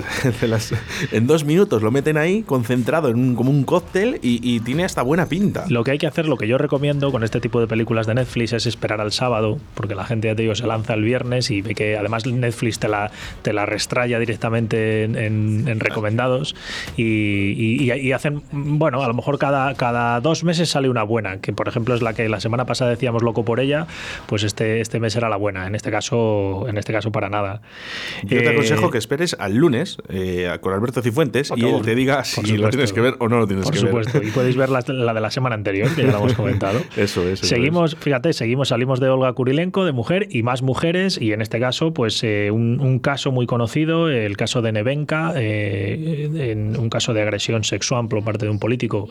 en 1.12 1.26
dos 1.26 1.44
minutos 1.44 1.82
lo 1.82 1.90
meten 1.90 2.16
ahí, 2.16 2.42
concentrado 2.42 3.08
en 3.10 3.16
un, 3.16 3.34
como 3.34 3.50
un 3.50 3.64
cóctel 3.64 4.18
y, 4.22 4.60
tiene 4.60 4.84
hasta 4.84 5.02
buena 5.02 5.26
pinta. 5.26 5.64
Lo 5.68 5.84
que 5.84 5.92
hay 5.92 5.98
que 5.98 6.06
hacer, 6.06 6.26
lo 6.26 6.36
que 6.36 6.48
yo 6.48 6.58
recomiendo 6.58 7.12
con 7.12 7.22
este 7.22 7.40
tipo 7.40 7.60
de 7.60 7.66
películas 7.66 8.06
de 8.06 8.14
Netflix 8.14 8.54
es 8.54 8.66
esperar 8.66 9.00
al 9.00 9.12
sábado, 9.12 9.58
porque 9.74 9.94
la 9.94 10.04
gente, 10.04 10.28
ya 10.28 10.34
te 10.34 10.42
digo, 10.42 10.54
se 10.54 10.66
lanza 10.66 10.94
el 10.94 11.02
viernes 11.02 11.50
y 11.50 11.60
ve 11.60 11.74
que 11.74 11.96
además 11.96 12.26
Netflix 12.26 12.78
te 12.78 12.88
la, 12.88 13.10
te 13.42 13.52
la 13.52 13.66
restraya 13.66 14.18
directamente 14.18 15.04
en, 15.04 15.78
recomendados 15.78 16.56
y, 16.96 17.82
y, 17.82 18.12
hacen, 18.12 18.42
bueno, 18.50 19.02
a 19.02 19.08
lo 19.08 19.14
mejor 19.14 19.38
cada, 19.38 19.74
cada 19.74 20.20
dos 20.20 20.42
meses 20.42 20.70
sale 20.70 20.88
una 20.88 21.02
buena, 21.02 21.40
que 21.40 21.52
por 21.52 21.68
ejemplo 21.68 21.94
es 21.94 22.02
la 22.02 22.14
que 22.14 22.28
la 22.28 22.40
semana 22.40 22.64
pasada 22.64 22.90
decíamos 22.90 23.22
loco 23.22 23.44
por 23.44 23.60
ella 23.60 23.65
pues 24.26 24.42
este, 24.42 24.80
este 24.80 25.00
mes 25.00 25.16
era 25.16 25.28
la 25.28 25.36
buena. 25.36 25.66
En 25.66 25.74
este 25.74 25.90
caso, 25.90 26.66
en 26.68 26.78
este 26.78 26.92
caso 26.92 27.12
para 27.12 27.28
nada. 27.28 27.60
Yo 28.24 28.42
te 28.42 28.48
aconsejo 28.48 28.88
eh, 28.88 28.90
que 28.92 28.98
esperes 28.98 29.36
al 29.38 29.54
lunes 29.54 29.98
eh, 30.08 30.56
con 30.60 30.72
Alberto 30.72 31.02
Cifuentes 31.02 31.52
y 31.54 31.64
él 31.64 31.82
te 31.82 31.94
diga 31.94 32.24
si 32.24 32.56
lo 32.56 32.70
tienes 32.70 32.92
que 32.92 33.00
ver 33.00 33.14
o 33.18 33.28
no 33.28 33.38
lo 33.38 33.46
tienes 33.46 33.70
que 33.70 33.80
ver. 33.80 33.90
Por 33.90 34.04
supuesto. 34.04 34.28
Y 34.28 34.30
podéis 34.30 34.56
ver 34.56 34.68
la, 34.70 34.82
de 34.82 35.20
la 35.20 35.30
semana 35.30 35.54
anterior, 35.54 35.94
que 35.94 36.02
ya 36.02 36.12
lo 36.12 36.18
hemos 36.18 36.34
comentado. 36.34 36.80
eso, 36.96 37.28
eso. 37.28 37.46
Seguimos, 37.46 37.96
fíjate, 37.96 38.32
seguimos, 38.32 38.68
salimos 38.68 39.00
de 39.00 39.08
Olga 39.08 39.32
Kurilenko, 39.32 39.84
de 39.84 39.92
mujer, 39.92 40.28
y 40.30 40.42
más 40.42 40.62
mujeres, 40.62 41.20
y 41.20 41.32
en 41.32 41.42
este 41.42 41.60
caso, 41.60 41.92
pues 41.92 42.22
eh, 42.22 42.50
un, 42.50 42.98
caso 43.00 43.30
muy 43.30 43.46
conocido, 43.46 44.08
el 44.08 44.36
caso 44.36 44.62
de 44.62 44.72
Nevenka, 44.72 45.32
en 45.36 46.78
un 46.78 46.88
caso 46.88 47.12
de 47.12 47.22
agresión 47.22 47.62
sexual 47.62 48.08
por 48.08 48.24
parte 48.24 48.46
de 48.46 48.50
un 48.50 48.58
político. 48.58 49.08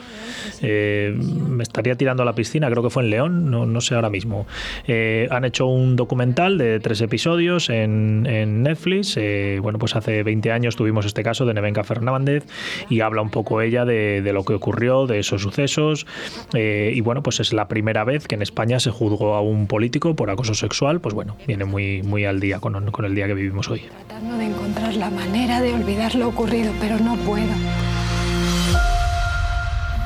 me 0.62 1.64
estaría 1.64 1.96
tirando 1.96 2.24
a 2.24 2.26
la 2.26 2.34
piscina, 2.34 2.70
creo 2.70 2.84
que 2.84 2.90
fue 2.90 3.04
en 3.04 3.10
León, 3.10 3.52
no, 3.52 3.66
no 3.66 3.82
sé 3.82 3.96
ahora 3.96 4.10
mismo. 4.10 4.45
Eh, 4.88 5.28
han 5.32 5.46
hecho 5.46 5.68
un 5.68 5.96
documental 5.96 6.58
de 6.58 6.80
tres 6.80 7.02
episodios 7.02 7.70
en, 7.70 8.26
en 8.30 8.64
Netflix. 8.64 9.18
Eh, 9.18 9.60
bueno, 9.62 9.80
pues 9.80 9.96
hace 9.96 10.24
20 10.24 10.52
años 10.52 10.76
tuvimos 10.76 11.06
este 11.06 11.24
caso 11.24 11.46
de 11.46 11.54
Nevenka 11.54 11.84
Fernández 11.84 12.46
y 12.90 13.02
habla 13.02 13.22
un 13.22 13.30
poco 13.30 13.62
ella 13.62 13.86
de, 13.86 14.22
de 14.22 14.34
lo 14.34 14.44
que 14.44 14.54
ocurrió, 14.54 15.08
de 15.08 15.20
esos 15.20 15.42
sucesos. 15.42 16.06
Eh, 16.54 16.94
y 16.96 17.02
bueno, 17.02 17.24
pues 17.24 17.40
es 17.40 17.54
la 17.54 17.68
primera 17.68 18.04
vez 18.04 18.28
que 18.28 18.36
en 18.36 18.42
España 18.42 18.80
se 18.80 18.92
juzgó 18.92 19.36
a 19.36 19.42
un 19.42 19.68
político 19.68 20.16
por 20.16 20.30
acoso 20.30 20.54
sexual. 20.54 21.00
Pues 21.02 21.14
bueno, 21.16 21.38
viene 21.48 21.66
muy, 21.66 22.04
muy 22.04 22.26
al 22.26 22.40
día 22.40 22.60
con, 22.60 22.92
con 22.92 23.06
el 23.06 23.16
día 23.16 23.28
que 23.28 23.34
vivimos 23.34 23.70
hoy. 23.70 23.84
Tratando 24.08 24.38
de 24.38 24.46
encontrar 24.46 24.94
la 24.96 25.10
manera 25.10 25.62
de 25.62 25.74
olvidar 25.74 26.16
lo 26.16 26.28
ocurrido, 26.30 26.72
pero 26.80 26.98
no 27.00 27.16
puedo. 27.18 27.54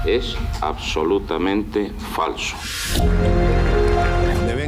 Es 0.05 0.35
absolutamente 0.61 1.91
falso. 2.15 2.55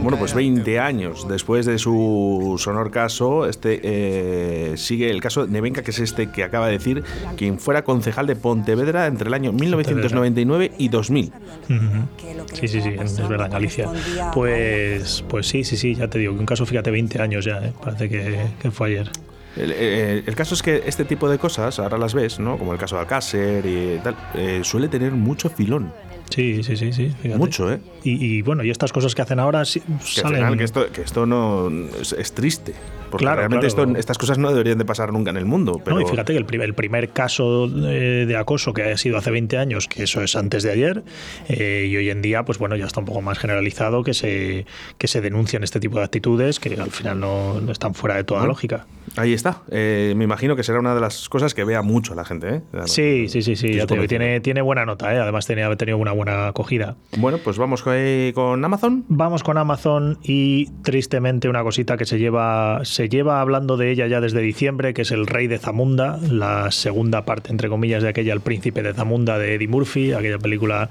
Bueno, 0.01 0.17
pues 0.17 0.34
20 0.34 0.79
años 0.79 1.27
después 1.27 1.65
de 1.65 1.77
su 1.77 2.55
sonor 2.58 2.89
caso, 2.89 3.46
este 3.46 3.79
eh, 3.84 4.77
sigue 4.77 5.12
el 5.12 5.22
caso 5.22 5.46
de 5.46 5.51
Nevenka, 5.51 5.84
que 5.84 5.91
es 5.91 6.00
este 6.00 6.31
que 6.31 6.43
acaba 6.43 6.67
de 6.67 6.74
decir, 6.74 7.03
quien 7.38 7.60
fuera 7.60 7.84
concejal 7.84 8.25
de 8.25 8.36
Pontevedra 8.36 9.05
entre 9.05 9.27
el 9.27 9.34
año 9.34 9.51
1999 9.51 10.72
y 10.77 10.89
2000. 10.89 11.31
Sí, 12.53 12.67
sí, 12.67 12.81
sí, 12.81 12.89
es 13.00 13.29
verdad, 13.29 13.51
Galicia. 13.51 13.89
Pues, 14.34 15.24
pues 15.27 15.48
sí, 15.48 15.63
sí, 15.63 15.77
sí, 15.77 15.93
ya 15.93 16.08
te 16.08 16.17
digo, 16.17 16.34
que 16.34 16.39
un 16.39 16.46
caso, 16.46 16.65
fíjate, 16.65 16.89
20 16.89 17.22
años 17.22 17.46
ya, 17.46 17.60
¿eh? 17.60 17.74
parece 17.84 18.10
que, 18.10 18.48
que 18.60 18.72
fue 18.72 18.89
ayer. 18.89 19.12
El, 19.55 19.72
eh, 19.72 20.24
el, 20.25 20.36
caso 20.36 20.55
es 20.55 20.63
que 20.63 20.84
este 20.86 21.03
tipo 21.03 21.29
de 21.29 21.38
cosas, 21.38 21.77
ahora 21.79 21.98
las 21.98 22.13
ves, 22.13 22.39
¿no? 22.39 22.58
Como 22.58 22.72
el 22.72 22.79
caso 22.79 22.96
de 22.96 23.01
Alcácer 23.01 23.65
y 23.65 24.00
tal, 24.01 24.15
eh, 24.34 24.62
suele 24.63 24.88
tener 24.88 25.12
mucho 25.12 25.50
filón. 25.50 25.93
Sí, 26.31 26.63
sí, 26.63 26.77
sí, 26.77 26.93
sí. 26.93 27.13
Fíjate. 27.21 27.38
Mucho, 27.38 27.71
¿eh? 27.71 27.79
Y, 28.03 28.25
y, 28.25 28.41
bueno, 28.41 28.63
y 28.63 28.69
estas 28.71 28.91
cosas 28.91 29.13
que 29.13 29.21
hacen 29.21 29.39
ahora 29.39 29.65
sí, 29.65 29.81
que 29.81 30.21
salen... 30.21 30.38
Final, 30.38 30.57
que, 30.57 30.63
esto, 30.63 30.91
que 30.91 31.01
esto 31.01 31.25
no 31.25 31.69
es, 32.00 32.13
es 32.13 32.33
triste. 32.33 32.73
Porque 33.12 33.25
Claro, 33.25 33.38
realmente 33.38 33.68
claro. 33.68 33.89
Esto, 33.89 34.00
estas 34.00 34.18
cosas 34.18 34.38
no 34.38 34.50
deberían 34.50 34.77
de 34.77 34.86
pasar 34.86 35.13
nunca 35.13 35.30
en 35.30 35.38
el 35.38 35.46
mundo. 35.46 35.80
Pero 35.84 35.98
No, 35.98 36.01
y 36.01 36.06
fíjate 36.10 36.34
que 36.34 36.39
el 36.39 36.46
primer, 36.46 36.68
el 36.68 36.74
primer 36.74 37.10
caso 37.10 37.65
eh, 37.68 38.25
de 38.27 38.38
acoso 38.38 38.74
que 38.74 38.84
haya 38.84 38.98
sido 38.98 39.18
hace 39.18 39.30
20 39.32 39.58
años, 39.58 39.88
que 39.88 40.03
eso 40.03 40.22
es 40.22 40.36
antes 40.36 40.63
de 40.63 40.72
ayer, 40.72 41.03
eh, 41.48 41.86
y 41.88 41.96
hoy 41.98 42.10
en 42.10 42.22
día, 42.22 42.44
pues 42.44 42.58
bueno, 42.58 42.75
ya 42.75 42.86
está 42.86 43.00
un 43.00 43.06
poco 43.06 43.22
más 43.22 43.38
generalizado 43.38 44.03
que 44.03 44.13
se, 44.13 44.65
que 44.98 45.08
se 45.08 45.22
denuncian 45.22 45.63
este 45.63 45.80
tipo 45.80 45.98
de 46.00 46.06
actitudes 46.06 46.60
que 46.60 46.80
al 46.80 46.91
final 46.91 47.20
no, 47.20 47.62
no 47.62 47.72
están 47.72 47.94
fuera 47.94 48.15
de 48.15 48.24
toda 48.24 48.41
Bueno, 48.41 48.53
lógica. 48.53 48.86
Ahí 49.18 49.34
está. 49.34 49.62
Eh, 49.72 50.13
me 50.15 50.24
imagino 50.24 50.56
que 50.56 50.63
será 50.63 50.80
una 50.80 50.96
de 50.96 51.01
las 51.01 51.27
cosas 51.27 51.53
que 51.53 51.63
vea 51.65 51.82
mucho 51.82 52.15
la 52.15 52.24
gente. 52.24 52.56
¿eh? 52.56 52.62
Sí, 52.86 53.27
sí, 53.27 53.41
sí, 53.41 53.56
sí, 53.56 53.74
ya 53.74 53.86
te 53.86 53.96
digo, 53.96 54.08
tiene, 54.08 54.39
tiene 54.39 54.62
buena 54.62 54.86
nota, 54.86 55.10
además 55.10 55.46
tenía, 55.46 55.68
ha 55.68 55.75
tenido 55.75 55.98
una 55.98 56.13
buena 56.13 56.48
acogida. 56.48 56.96
Bueno, 57.18 57.39
pues 57.44 57.58
vamos 57.58 57.84
con, 57.84 57.94
con 58.34 58.63
Amazon. 58.63 59.03
Vamos 59.10 59.44
con 59.44 59.58
Amazon 59.58 60.18
y 60.24 60.68
tristemente 60.84 61.50
una 61.50 61.63
cosita 61.63 61.98
que 61.98 62.06
se 62.06 62.20
lleva, 62.20 62.82
se 62.84 63.00
lleva 63.10 63.41
hablando 63.41 63.77
de 63.77 63.91
ella 63.91 64.08
ya 64.08 64.22
desde 64.22 64.41
diciembre, 64.41 64.93
que 64.93 65.03
es 65.03 65.12
El 65.12 65.27
Rey 65.27 65.48
de 65.48 65.58
Zamunda, 65.58 66.20
la 66.29 66.72
segunda 66.72 67.25
parte, 67.25 67.51
entre 67.51 67.70
comillas, 67.70 68.03
de 68.03 68.10
aquella 68.10 68.34
El 68.34 68.41
Príncipe 68.41 68.84
de 68.84 68.93
Zamunda 68.93 69.38
de 69.38 69.55
Eddie 69.55 69.67
Murphy, 69.67 70.13
aquella 70.13 70.39
película 70.39 70.89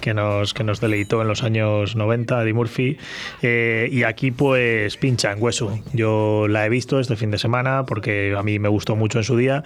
que 0.00 0.14
nos, 0.14 0.54
que 0.54 0.64
nos 0.64 0.80
deleitó 0.80 1.22
en 1.22 1.28
los 1.28 1.42
años 1.42 1.96
90, 1.96 2.42
Eddie 2.42 2.52
Murphy. 2.52 2.96
Eh, 3.42 3.88
y 3.90 4.02
aquí 4.04 4.30
pues 4.30 4.96
pincha 4.96 5.32
en 5.32 5.42
hueso. 5.42 5.78
Yo 5.92 6.46
la 6.48 6.66
he 6.66 6.68
visto 6.68 7.00
este 7.00 7.16
fin 7.16 7.30
de 7.30 7.38
semana 7.38 7.84
porque 7.86 8.34
a 8.36 8.42
mí 8.42 8.58
me 8.58 8.68
gustó 8.68 8.96
mucho 8.96 9.18
en 9.18 9.24
su 9.24 9.36
día 9.36 9.62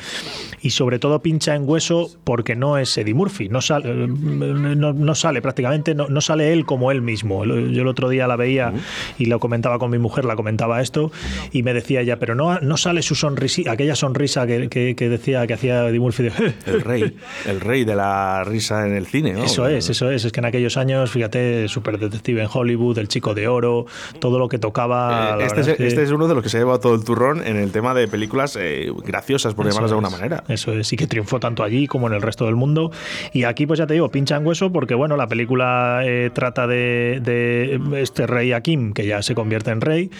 y 0.60 0.70
sobre 0.70 0.98
todo 0.98 1.22
pincha 1.22 1.54
en 1.54 1.68
hueso 1.68 2.10
porque 2.24 2.56
no 2.56 2.78
es 2.78 2.96
Eddie 2.96 3.14
Murphy, 3.14 3.48
no 3.48 3.60
sale, 3.60 3.90
eh, 3.90 4.06
no, 4.06 4.92
no 4.92 5.14
sale 5.14 5.42
prácticamente, 5.42 5.94
no, 5.94 6.08
no 6.08 6.20
sale 6.20 6.52
él 6.52 6.64
como 6.64 6.90
él 6.90 7.02
mismo. 7.02 7.44
Yo 7.44 7.82
el 7.82 7.88
otro 7.88 8.08
día 8.08 8.26
la 8.26 8.36
veía 8.36 8.72
y 9.18 9.26
lo 9.26 9.38
comentaba 9.40 9.78
con 9.78 9.90
mi 9.90 9.98
mujer, 9.98 10.24
la 10.24 10.36
comentaba 10.36 10.80
esto 10.80 11.12
y 11.52 11.62
me 11.62 11.74
decía 11.74 11.83
ella, 11.90 12.18
pero 12.18 12.34
no, 12.34 12.58
no 12.60 12.76
sale 12.76 13.02
su 13.02 13.14
sonrisa, 13.14 13.70
aquella 13.70 13.94
sonrisa 13.94 14.46
que, 14.46 14.68
que- 14.68 14.94
que 14.96 15.08
decía 15.08 15.46
que 15.46 15.54
hacía 15.54 15.88
Eddie 15.88 16.00
Murphy 16.00 16.24
de... 16.24 16.32
El 16.66 16.80
rey. 16.80 17.16
el 17.46 17.60
rey 17.60 17.84
de 17.84 17.94
la 17.94 18.42
risa 18.44 18.86
en 18.86 18.94
el 18.94 19.06
cine. 19.06 19.32
¿no? 19.34 19.44
Eso 19.44 19.66
es, 19.68 19.88
eso 19.90 20.10
es. 20.10 20.24
Es 20.24 20.32
que 20.32 20.40
en 20.40 20.46
aquellos 20.46 20.76
años, 20.76 21.10
fíjate, 21.10 21.68
super 21.68 21.98
detective 21.98 22.42
en 22.42 22.48
Hollywood, 22.52 22.98
el 22.98 23.08
chico 23.08 23.34
de 23.34 23.48
oro, 23.48 23.86
todo 24.20 24.38
lo 24.38 24.48
que 24.48 24.58
tocaba. 24.58 25.36
Eh, 25.40 25.44
este, 25.46 25.60
es, 25.60 25.66
verdad 25.66 25.76
que- 25.78 25.86
este 25.86 26.02
es 26.02 26.10
uno 26.10 26.26
de 26.28 26.34
los 26.34 26.42
que 26.42 26.48
se 26.48 26.56
ha 26.56 26.60
llevado 26.60 26.80
todo 26.80 26.94
el 26.94 27.04
turrón 27.04 27.46
en 27.46 27.56
el 27.56 27.70
tema 27.72 27.94
de 27.94 28.08
películas 28.08 28.56
eh, 28.60 28.90
graciosas, 29.04 29.54
por 29.54 29.66
Eso 29.66 29.74
llamarlas 29.76 29.90
de 29.90 29.94
alguna 29.96 30.10
manera. 30.10 30.44
Eso 30.48 30.72
es, 30.72 30.92
y 30.92 30.96
que 30.96 31.06
triunfó 31.06 31.40
tanto 31.40 31.62
allí 31.62 31.86
como 31.86 32.06
en 32.08 32.14
el 32.14 32.22
resto 32.22 32.46
del 32.46 32.56
mundo. 32.56 32.90
Y 33.32 33.44
aquí, 33.44 33.66
pues 33.66 33.78
ya 33.78 33.86
te 33.86 33.94
digo, 33.94 34.10
pincha 34.10 34.36
en 34.36 34.46
hueso 34.46 34.72
porque, 34.72 34.94
bueno, 34.94 35.16
la 35.16 35.26
película 35.26 36.00
eh, 36.04 36.30
trata 36.32 36.66
de, 36.66 37.20
de 37.22 37.80
este 38.00 38.26
rey 38.26 38.52
Akim, 38.52 38.92
que 38.92 39.06
ya 39.06 39.22
se 39.22 39.34
convierte 39.34 39.70
en 39.70 39.80
rey, 39.80 40.10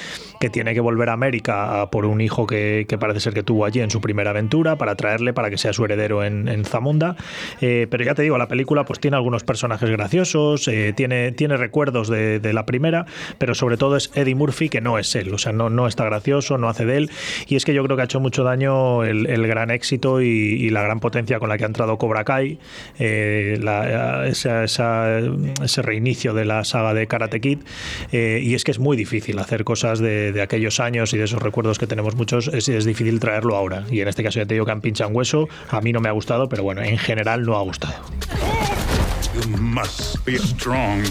que 0.41 0.51
tiene 0.51 0.75
que 0.75 0.81
volver 0.81 1.09
a 1.09 1.13
América 1.13 1.54
por 1.91 2.07
un 2.07 2.21
hijo 2.21 2.47
que, 2.47 2.87
parece 2.99 3.21
ser 3.21 3.35
que 3.35 3.43
tuvo 3.43 3.65
allí 3.65 3.81
en 3.81 3.91
su 3.91 4.01
primera 4.01 4.31
aventura 4.31 4.77
para 4.77 4.95
traerle 4.95 5.33
para 5.33 5.51
que 5.51 5.59
sea 5.59 5.73
su 5.73 5.85
heredero 5.85 6.25
en, 6.25 6.65
Zamunda. 6.65 7.17
Eh, 7.61 7.87
pero 7.91 8.05
ya 8.05 8.15
te 8.15 8.23
digo, 8.23 8.39
la 8.39 8.49
película 8.49 8.85
pues 8.85 9.01
tiene 9.01 9.17
algunos 9.17 9.45
personajes 9.45 9.91
graciosos, 9.91 10.69
eh, 10.69 10.93
tiene, 10.97 11.33
tiene 11.33 11.57
recuerdos 11.57 12.09
de, 12.09 12.53
la 12.55 12.67
primera, 12.67 13.07
pero 13.39 13.55
sobre 13.55 13.77
todo 13.77 13.97
es 13.97 14.11
Eddie 14.15 14.35
Murphy, 14.35 14.69
que 14.69 14.81
no 14.81 14.99
es 14.99 15.15
él, 15.17 15.35
o 15.35 15.39
sea, 15.39 15.53
no, 15.53 15.71
no 15.71 15.89
está 15.89 16.05
gracioso, 16.05 16.57
no 16.57 16.69
hace 16.69 16.85
de 16.85 16.99
él. 16.99 17.11
Y 17.49 17.57
es 17.57 17.65
que 17.65 17.75
yo 17.75 17.83
creo 17.85 17.97
que 17.97 18.03
ha 18.03 18.05
hecho 18.05 18.21
mucho 18.21 18.45
daño 18.45 19.03
el, 19.03 19.47
gran 19.47 19.71
éxito 19.71 20.21
y, 20.21 20.71
la 20.71 20.83
gran 20.83 21.01
potencia 21.01 21.39
con 21.39 21.49
la 21.49 21.59
que 21.59 21.65
ha 21.65 21.67
entrado 21.67 21.99
Cobra 21.99 22.25
Kai, 22.25 22.59
eh, 22.99 23.59
ese 24.27 25.83
reinicio 25.83 26.35
de 26.35 26.45
la 26.45 26.65
saga 26.65 26.95
de 26.95 27.07
Karate 27.07 27.41
Kid. 27.41 27.59
y 28.13 28.55
es 28.55 28.65
que 28.65 28.71
es 28.71 28.79
muy 28.79 28.97
difícil 28.97 29.39
hacer 29.39 29.65
cosas 29.65 29.99
de, 29.99 30.33
de 30.33 30.43
aquellos 30.43 30.81
años 30.81 31.13
y 31.13 31.19
de 31.19 31.25
esos 31.25 31.43
recuerdos 31.45 31.79
que 31.79 31.87
tenemos 31.87 32.17
muchos, 32.17 32.49
es, 32.49 32.69
es 32.69 32.85
difícil 32.85 33.21
traerlo 33.21 33.55
ahora. 33.57 33.85
Y 33.91 34.01
en 34.01 34.09
este 34.09 34.23
caso 34.25 34.41
ya 34.41 34.47
te 34.47 34.55
digo 34.55 34.67
que 34.67 34.73
han 34.73 34.81
pinchado 34.81 35.11
un 35.11 35.17
hueso, 35.17 35.49
a 35.71 35.81
mí 35.81 35.93
no 35.93 36.01
me 36.01 36.09
ha 36.09 36.13
gustado, 36.13 36.49
pero 36.49 36.63
bueno, 36.63 36.83
en 36.83 36.99
general 36.99 37.45
no 37.45 37.57
ha 37.57 37.63
gustado. 37.63 37.95
You 39.35 39.57
must 39.59 40.25
be 40.25 40.39
strong. 40.39 41.03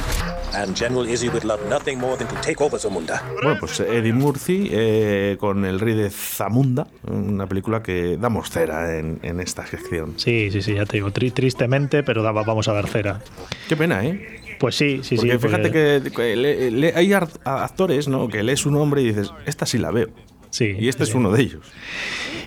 And 0.54 0.78
General 0.78 1.10
Izzy 1.10 1.30
would 1.30 1.44
love 1.44 1.60
nothing 1.68 1.98
more 2.00 2.16
than 2.16 2.28
to 2.28 2.36
take 2.42 2.64
over 2.64 2.80
Zamunda. 2.80 3.24
Bueno, 3.42 3.58
pues 3.60 3.80
Eddie 3.80 4.14
Murphy 4.14 4.70
eh, 4.72 5.36
con 5.40 5.66
El 5.66 5.80
Rey 5.80 5.96
de 5.96 6.10
Zamunda, 6.12 6.86
una 7.08 7.48
película 7.48 7.82
que 7.82 8.18
damos 8.18 8.52
cera 8.52 8.98
en, 9.00 9.18
en 9.24 9.40
esta 9.40 9.66
sección. 9.66 10.14
Sí, 10.18 10.50
sí, 10.52 10.62
sí, 10.62 10.76
ya 10.76 10.86
te 10.86 10.98
digo, 10.98 11.10
tri- 11.12 11.34
tristemente, 11.34 12.04
pero 12.04 12.22
da- 12.22 12.32
vamos 12.32 12.68
a 12.68 12.74
dar 12.74 12.88
cera. 12.88 13.20
Qué 13.68 13.76
pena, 13.76 14.06
¿eh? 14.06 14.42
Pues 14.64 14.76
sí, 14.76 15.02
sí, 15.04 15.18
Porque 15.18 15.34
sí. 15.34 15.38
fíjate 15.40 15.64
porque- 15.64 16.02
que, 16.06 16.12
que 16.12 16.36
le- 16.38 16.72
le- 16.72 16.94
hay 16.96 17.12
actores 17.12 18.08
¿no? 18.08 18.30
que 18.30 18.44
lees 18.44 18.62
su 18.62 18.72
nombre 18.72 19.02
y 19.02 19.08
dices, 19.08 19.30
esta 19.46 19.66
sí 19.66 19.78
la 19.78 19.92
veo. 19.92 20.08
Sí, 20.52 20.74
Y 20.80 20.88
este 20.88 21.04
sí. 21.06 21.10
es 21.12 21.16
uno 21.16 21.32
de 21.34 21.42
ellos. 21.42 21.60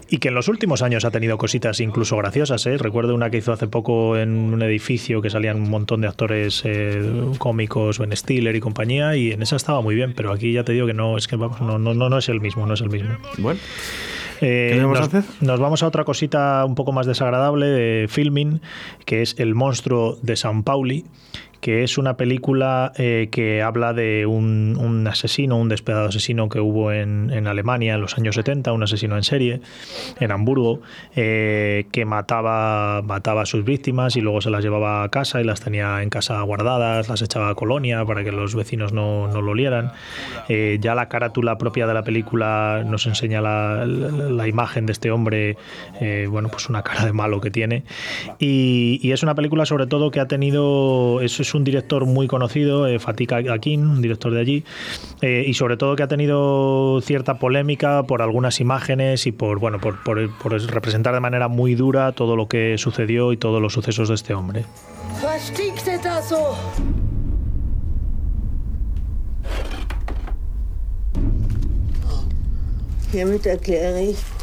Y 0.09 0.17
que 0.17 0.29
en 0.29 0.35
los 0.35 0.49
últimos 0.49 0.81
años 0.81 1.05
ha 1.05 1.11
tenido 1.11 1.37
cositas 1.37 1.79
incluso 1.81 2.17
graciosas, 2.17 2.65
¿eh? 2.67 2.79
Recuerdo 2.79 3.15
una 3.15 3.29
que 3.29 3.37
hizo 3.37 3.53
hace 3.53 3.67
poco 3.67 4.17
en 4.17 4.31
un 4.55 4.63
edificio 4.63 5.21
que 5.21 5.29
salían 5.29 5.61
un 5.61 5.69
montón 5.69 6.01
de 6.01 6.07
actores 6.09 6.63
eh, 6.65 7.03
cómicos, 7.39 7.99
Ben 7.99 8.17
Stiller 8.17 8.57
y 8.57 8.61
compañía, 8.61 9.15
y 9.17 9.33
en 9.33 9.43
esa 9.43 9.57
estaba 9.57 9.83
muy 9.83 9.95
bien, 9.95 10.15
pero 10.17 10.33
aquí 10.33 10.53
ya 10.53 10.65
te 10.65 10.73
digo 10.73 10.87
que 10.87 10.95
no, 10.95 11.19
es 11.19 11.29
que 11.29 11.37
vamos, 11.37 11.61
no, 11.61 11.79
no, 11.79 11.93
no, 11.93 12.09
no 12.09 12.17
es 12.17 12.29
el 12.31 12.41
mismo, 12.41 12.65
no 12.67 12.73
es 12.75 12.81
el 12.81 12.89
mismo. 12.89 13.11
Bueno, 13.39 13.61
Eh, 14.43 14.73
¿Qué 14.75 14.81
vamos 14.83 14.99
a 14.99 15.01
nos, 15.01 15.15
hacer? 15.15 15.25
nos 15.41 15.59
vamos 15.61 15.83
a 15.83 15.87
otra 15.87 16.05
cosita 16.05 16.63
un 16.67 16.75
poco 16.75 16.93
más 16.93 17.07
desagradable 17.07 17.67
de 17.67 18.07
filming, 18.07 18.61
que 19.07 19.23
es 19.23 19.35
El 19.39 19.55
monstruo 19.55 20.19
de 20.23 20.37
San 20.37 20.63
Pauli, 20.63 21.07
que 21.61 21.83
es 21.83 21.99
una 21.99 22.17
película 22.17 22.93
eh, 22.97 23.29
que 23.31 23.63
habla 23.63 23.93
de 23.93 24.27
un, 24.27 24.77
un 24.81 25.07
asesino, 25.07 25.57
un 25.57 25.69
despiadado 25.69 26.09
asesino 26.09 26.49
que 26.49 26.61
hubo 26.61 26.93
en, 26.93 27.31
en 27.33 27.47
Alemania 27.47 27.95
en 27.95 28.01
los 28.01 28.17
años 28.19 28.35
70, 28.37 28.73
un 28.73 28.83
asesino 28.83 29.17
en 29.17 29.23
serie, 29.23 29.61
en 30.21 30.33
Hamburgo, 30.33 30.81
eh, 31.15 31.87
que 31.93 32.05
mataba, 32.05 33.03
mataba 33.03 33.43
a 33.43 33.47
sus 33.47 33.65
víctimas 33.65 34.17
y 34.17 34.21
luego 34.21 34.41
se 34.41 34.51
las 34.51 34.63
llevaba 34.63 35.03
a 35.03 35.09
casa 35.09 35.41
y 35.41 35.45
las 35.45 35.61
tenía 35.61 36.03
en 36.03 36.11
casa 36.11 36.41
guardadas, 36.43 37.09
las 37.09 37.23
echaba 37.23 37.49
a 37.51 37.55
colonia 37.55 38.05
para 38.05 38.23
que 38.25 38.33
los 38.33 38.55
vecinos 38.55 38.93
no, 38.93 39.29
no 39.29 39.41
lo 39.43 39.53
olieran. 39.53 39.93
Eh, 40.49 40.79
ya 40.81 40.95
la 40.95 41.09
carátula 41.09 41.59
propia 41.59 41.87
de 41.87 41.95
la 41.95 42.03
película 42.03 42.85
nos 42.87 43.07
enseña 43.07 43.41
la, 43.41 43.85
la- 43.87 44.27
la 44.37 44.49
imagen 44.49 44.87
de 44.87 44.93
este 44.93 45.11
hombre, 45.11 45.57
eh, 46.01 46.27
bueno, 46.31 46.49
pues 46.49 46.69
una 46.69 46.83
cara 46.83 47.05
de 47.07 47.13
malo 47.13 47.41
que 47.41 47.51
tiene. 47.51 47.85
Y, 48.39 48.99
y 49.03 49.13
es 49.13 49.23
una 49.23 49.35
película 49.35 49.65
sobre 49.67 49.87
todo 49.87 50.11
que 50.11 50.21
ha 50.21 50.27
tenido, 50.29 51.21
es, 51.21 51.46
es 51.47 51.55
un 51.55 51.65
director 51.65 52.05
muy 52.07 52.27
conocido, 52.27 52.87
eh, 52.87 52.99
Fatih 52.99 53.29
Akin, 53.51 53.87
un 53.87 54.03
director 54.03 54.33
de 54.33 54.41
allí, 54.41 54.65
eh, 55.23 55.45
y 55.47 55.55
sobre 55.55 55.77
todo 55.77 55.97
que 55.97 56.03
ha 56.03 56.09
tenido 56.09 57.01
cierta 57.03 57.39
polémica 57.39 58.03
por 58.03 58.23
algunas 58.23 58.61
imágenes 58.61 59.27
y 59.27 59.33
por, 59.33 59.59
bueno, 59.59 59.79
por 59.81 59.97
representar 60.71 61.15
de 61.15 61.21
manera 61.21 61.49
muy 61.49 61.75
dura 61.75 62.13
todo 62.13 62.37
lo 62.37 62.49
que 62.49 62.79
sucedió 62.79 63.33
y 63.33 63.37
todos 63.37 63.63
los 63.63 63.73
sucesos 63.73 64.09
de 64.09 64.15
este 64.15 64.35
hombre. 64.35 64.65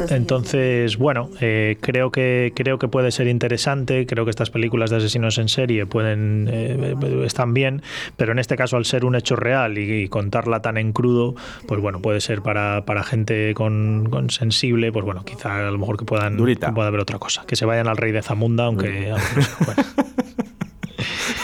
Entonces, 0.09 0.97
bueno, 0.97 1.29
eh, 1.41 1.77
creo 1.81 2.11
que 2.11 2.53
creo 2.55 2.79
que 2.79 2.87
puede 2.87 3.11
ser 3.11 3.27
interesante. 3.27 4.05
Creo 4.05 4.25
que 4.25 4.31
estas 4.31 4.49
películas 4.49 4.89
de 4.89 4.97
asesinos 4.97 5.37
en 5.37 5.49
serie 5.49 5.85
pueden 5.85 6.49
eh, 6.51 6.95
están 7.25 7.53
bien, 7.53 7.81
pero 8.17 8.31
en 8.31 8.39
este 8.39 8.55
caso 8.55 8.77
al 8.77 8.85
ser 8.85 9.05
un 9.05 9.15
hecho 9.15 9.35
real 9.35 9.77
y, 9.77 10.07
contarla 10.07 10.61
tan 10.61 10.77
en 10.77 10.91
crudo, 10.93 11.35
pues 11.67 11.81
bueno, 11.81 12.01
puede 12.01 12.21
ser 12.21 12.41
para, 12.41 12.85
para 12.85 13.03
gente 13.03 13.53
con, 13.53 14.29
sensible, 14.29 14.91
pues 14.91 15.05
bueno, 15.05 15.23
quizá 15.23 15.67
a 15.67 15.71
lo 15.71 15.77
mejor 15.77 15.97
que 15.97 16.05
puedan 16.05 16.37
pueda 16.37 16.87
haber 16.87 16.99
otra 16.99 17.19
cosa, 17.19 17.45
que 17.47 17.55
se 17.55 17.65
vayan 17.65 17.87
al 17.87 17.97
rey 17.97 18.11
de 18.11 18.21
Zamunda, 18.21 18.65
aunque, 18.65 19.13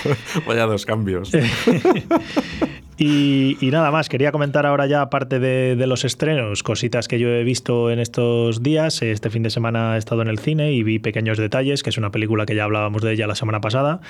Vaya 0.48 0.66
dos 0.66 0.86
cambios. 0.86 1.32
Y, 3.02 3.58
nada 3.72 3.92
más, 3.92 4.10
quería 4.10 4.34
comentar 4.34 4.66
ahora 4.66 4.86
ya, 4.86 5.02
aparte 5.02 5.40
de, 5.40 5.88
los 5.88 6.04
estrenos, 6.04 6.64
cositas 6.64 7.08
que 7.08 7.18
yo 7.18 7.30
he 7.30 7.46
visto 7.46 7.92
en 7.92 8.00
estos 8.00 8.62
días. 8.62 9.02
Este 9.02 9.30
fin 9.30 9.42
de 9.42 9.50
semana 9.50 9.96
he 9.96 9.98
estado 9.98 10.22
en 10.22 10.28
el 10.28 10.38
cine 10.38 10.74
y 10.74 10.84
vi 10.84 11.00
Pequeños 11.00 11.38
Detalles, 11.38 11.82
que 11.82 11.92
es 11.92 11.98
una 11.98 12.12
película 12.12 12.46
que 12.46 12.56
ya 12.56 12.66
hablábamos 12.66 13.02
de 13.02 13.14
ella 13.14 13.26
la 13.26 13.36
semana 13.36 13.62
pasada, 13.62 14.02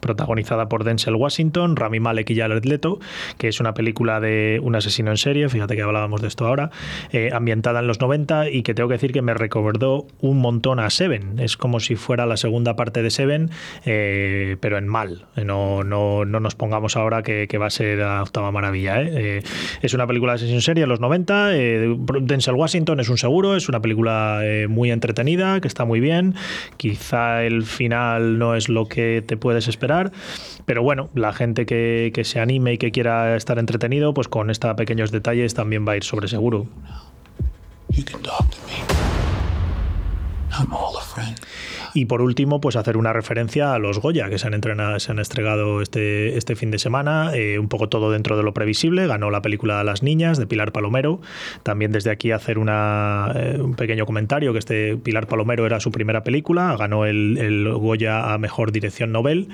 protagonizada 0.00 0.68
por 0.68 0.82
Denzel 0.82 1.14
Washington, 1.14 1.76
Rami 1.76 2.00
Malek 2.00 2.30
y 2.30 2.36
Jared 2.36 2.64
Leto, 2.64 2.98
que 3.38 3.46
es 3.46 3.60
una 3.60 3.74
película 3.74 4.18
de 4.18 4.58
un 4.60 4.74
asesino 4.74 5.12
en 5.12 5.18
serie, 5.18 5.48
fíjate 5.48 5.76
que 5.76 5.82
hablábamos 5.82 6.20
de 6.20 6.26
esto 6.26 6.44
ahora, 6.44 6.72
eh, 7.12 7.30
ambientada 7.32 7.78
en 7.78 7.86
los 7.86 8.00
90 8.00 8.50
y 8.50 8.64
que 8.64 8.74
tengo 8.74 8.88
que 8.88 8.94
decir 8.94 9.12
que 9.12 9.22
me 9.22 9.34
recordó 9.34 10.08
un 10.20 10.38
montón 10.38 10.80
a 10.80 10.90
Seven. 10.90 11.38
Es 11.38 11.56
como 11.56 11.78
si 11.78 11.94
fuera 11.94 12.26
la 12.26 12.36
segunda 12.36 12.74
parte 12.74 13.04
de 13.04 13.10
Seven, 13.10 13.50
eh, 13.84 14.56
pero 14.58 14.78
en 14.78 14.88
mal. 14.88 15.26
No, 15.36 15.84
no, 15.84 16.24
no 16.24 16.40
nos 16.40 16.56
pongamos 16.56 16.96
ahora 16.96 17.22
que, 17.22 17.46
que 17.46 17.58
va 17.58 17.66
a 17.66 17.70
ser 17.70 18.02
octava 18.32 18.50
maravilla. 18.50 19.02
¿eh? 19.02 19.10
¿eh? 19.12 19.42
es 19.82 19.92
una 19.92 20.06
película 20.06 20.32
de 20.32 20.38
sesión 20.38 20.62
serie 20.62 20.84
en 20.84 20.88
los 20.88 21.00
90. 21.00 21.54
Eh, 21.54 21.96
Denzel 22.22 22.54
Washington 22.54 22.98
es 23.00 23.10
un 23.10 23.18
seguro, 23.18 23.54
es 23.56 23.68
una 23.68 23.80
película 23.80 24.40
eh, 24.42 24.66
muy 24.68 24.90
entretenida, 24.90 25.60
que 25.60 25.68
está 25.68 25.84
muy 25.84 26.00
bien. 26.00 26.34
Quizá 26.78 27.44
el 27.44 27.64
final 27.64 28.38
no 28.38 28.54
es 28.54 28.70
lo 28.70 28.88
que 28.88 29.22
te 29.24 29.36
puedes 29.36 29.68
esperar, 29.68 30.12
pero 30.64 30.82
bueno, 30.82 31.10
la 31.14 31.32
gente 31.32 31.66
que, 31.66 32.10
se 32.22 32.40
anime 32.40 32.74
y 32.74 32.78
que 32.78 32.92
quiera 32.92 33.36
estar 33.36 33.58
entretenido, 33.58 34.14
pues 34.14 34.28
con 34.28 34.48
estos 34.48 34.74
pequeños 34.74 35.10
detalles 35.10 35.54
también 35.54 35.86
va 35.86 35.92
a 35.92 35.96
ir 35.96 36.04
sobre 36.04 36.28
seguro. 36.28 36.66
Y 41.94 42.06
por 42.06 42.22
último, 42.22 42.60
pues 42.60 42.76
hacer 42.76 42.96
una 42.96 43.12
referencia 43.12 43.74
a 43.74 43.78
los 43.78 43.98
Goya 43.98 44.30
que 44.30 44.38
se 44.38 44.46
han, 44.46 44.54
entrenado, 44.54 44.98
se 44.98 45.12
han 45.12 45.18
estregado 45.18 45.82
este, 45.82 46.38
este 46.38 46.56
fin 46.56 46.70
de 46.70 46.78
semana, 46.78 47.32
eh, 47.34 47.58
un 47.58 47.68
poco 47.68 47.88
todo 47.88 48.10
dentro 48.10 48.36
de 48.36 48.42
lo 48.42 48.54
previsible. 48.54 49.06
Ganó 49.06 49.30
la 49.30 49.42
película 49.42 49.82
Las 49.84 50.02
Niñas 50.02 50.38
de 50.38 50.46
Pilar 50.46 50.72
Palomero. 50.72 51.20
También 51.62 51.92
desde 51.92 52.10
aquí 52.10 52.30
hacer 52.30 52.58
una, 52.58 53.32
eh, 53.34 53.58
un 53.60 53.74
pequeño 53.74 54.06
comentario, 54.06 54.52
que 54.52 54.58
este 54.58 54.96
Pilar 54.96 55.26
Palomero 55.26 55.66
era 55.66 55.80
su 55.80 55.92
primera 55.92 56.24
película, 56.24 56.76
ganó 56.78 57.04
el, 57.04 57.36
el 57.38 57.70
Goya 57.72 58.32
a 58.32 58.38
Mejor 58.38 58.72
Dirección 58.72 59.12
Nobel 59.12 59.48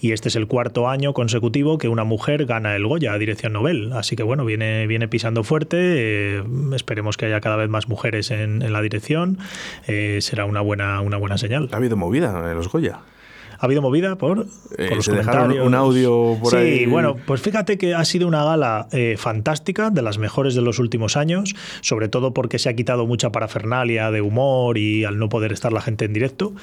y 0.00 0.12
este 0.12 0.28
es 0.28 0.36
el 0.36 0.46
cuarto 0.46 0.88
año 0.88 1.12
consecutivo 1.12 1.78
que 1.78 1.88
una 1.88 2.04
mujer 2.04 2.46
gana 2.46 2.76
el 2.76 2.86
Goya 2.86 3.12
a 3.12 3.18
Dirección 3.18 3.52
Nobel. 3.52 3.92
Así 3.92 4.14
que 4.14 4.22
bueno, 4.22 4.44
viene, 4.44 4.86
viene 4.86 5.08
pisando 5.08 5.42
fuerte. 5.42 5.76
Eh, 5.80 6.42
esperemos 6.74 7.16
que 7.16 7.26
haya 7.26 7.40
cada 7.40 7.56
vez 7.56 7.68
más 7.68 7.88
mujeres 7.88 8.30
en, 8.30 8.62
en 8.62 8.72
la 8.72 8.80
dirección. 8.80 9.38
será 9.86 10.39
una 10.44 10.60
buena, 10.60 11.00
una 11.00 11.16
buena 11.16 11.38
señal. 11.38 11.68
Habido 11.72 11.96
movida 11.96 12.50
en 12.50 12.56
los 12.56 12.68
Goya 12.68 13.00
ha 13.60 13.66
habido 13.66 13.82
movida 13.82 14.16
por, 14.16 14.46
eh, 14.78 14.90
los 14.94 15.04
se 15.04 15.12
dejaron 15.12 15.52
un 15.60 15.74
audio 15.74 16.38
por 16.40 16.56
ahí. 16.56 16.78
Sí, 16.78 16.86
bueno, 16.86 17.16
pues 17.26 17.42
fíjate 17.42 17.76
que 17.76 17.94
ha 17.94 18.04
sido 18.06 18.26
una 18.26 18.42
gala 18.42 18.88
eh, 18.90 19.16
fantástica, 19.18 19.90
de 19.90 20.00
las 20.00 20.16
mejores 20.16 20.54
de 20.54 20.62
los 20.62 20.78
últimos 20.78 21.18
años, 21.18 21.54
sobre 21.82 22.08
todo 22.08 22.32
porque 22.32 22.58
se 22.58 22.70
ha 22.70 22.74
quitado 22.74 23.06
mucha 23.06 23.30
parafernalia 23.30 24.10
de 24.10 24.22
humor 24.22 24.78
y 24.78 25.04
al 25.04 25.18
no 25.18 25.28
poder 25.28 25.52
estar 25.52 25.74
la 25.74 25.82
gente 25.82 26.06
en 26.06 26.14
directo. 26.14 26.54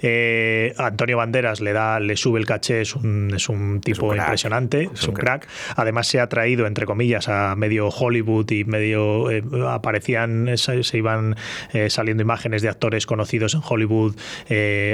Eh, 0.00 0.72
Antonio 0.78 1.18
Banderas 1.18 1.60
le 1.60 1.74
da, 1.74 2.00
le 2.00 2.16
sube 2.16 2.40
el 2.40 2.46
caché, 2.46 2.80
es 2.80 2.96
un, 2.96 3.34
es 3.34 3.50
un 3.50 3.82
tipo 3.82 4.14
impresionante, 4.14 4.88
es 4.94 5.06
un, 5.06 5.14
crack. 5.14 5.46
Además 5.76 6.06
se 6.06 6.20
ha 6.20 6.28
traído, 6.30 6.66
entre 6.66 6.86
comillas, 6.86 7.28
a 7.28 7.54
medio 7.54 7.88
Hollywood 7.88 8.50
y 8.50 8.64
medio 8.64 9.28
aparecían, 9.68 10.56
se, 10.56 10.82
se 10.82 10.96
iban 10.96 11.36
saliendo 11.88 12.22
imágenes 12.22 12.62
de 12.62 12.70
actores 12.70 13.04
conocidos 13.04 13.52
en 13.52 13.60
Hollywood 13.62 14.16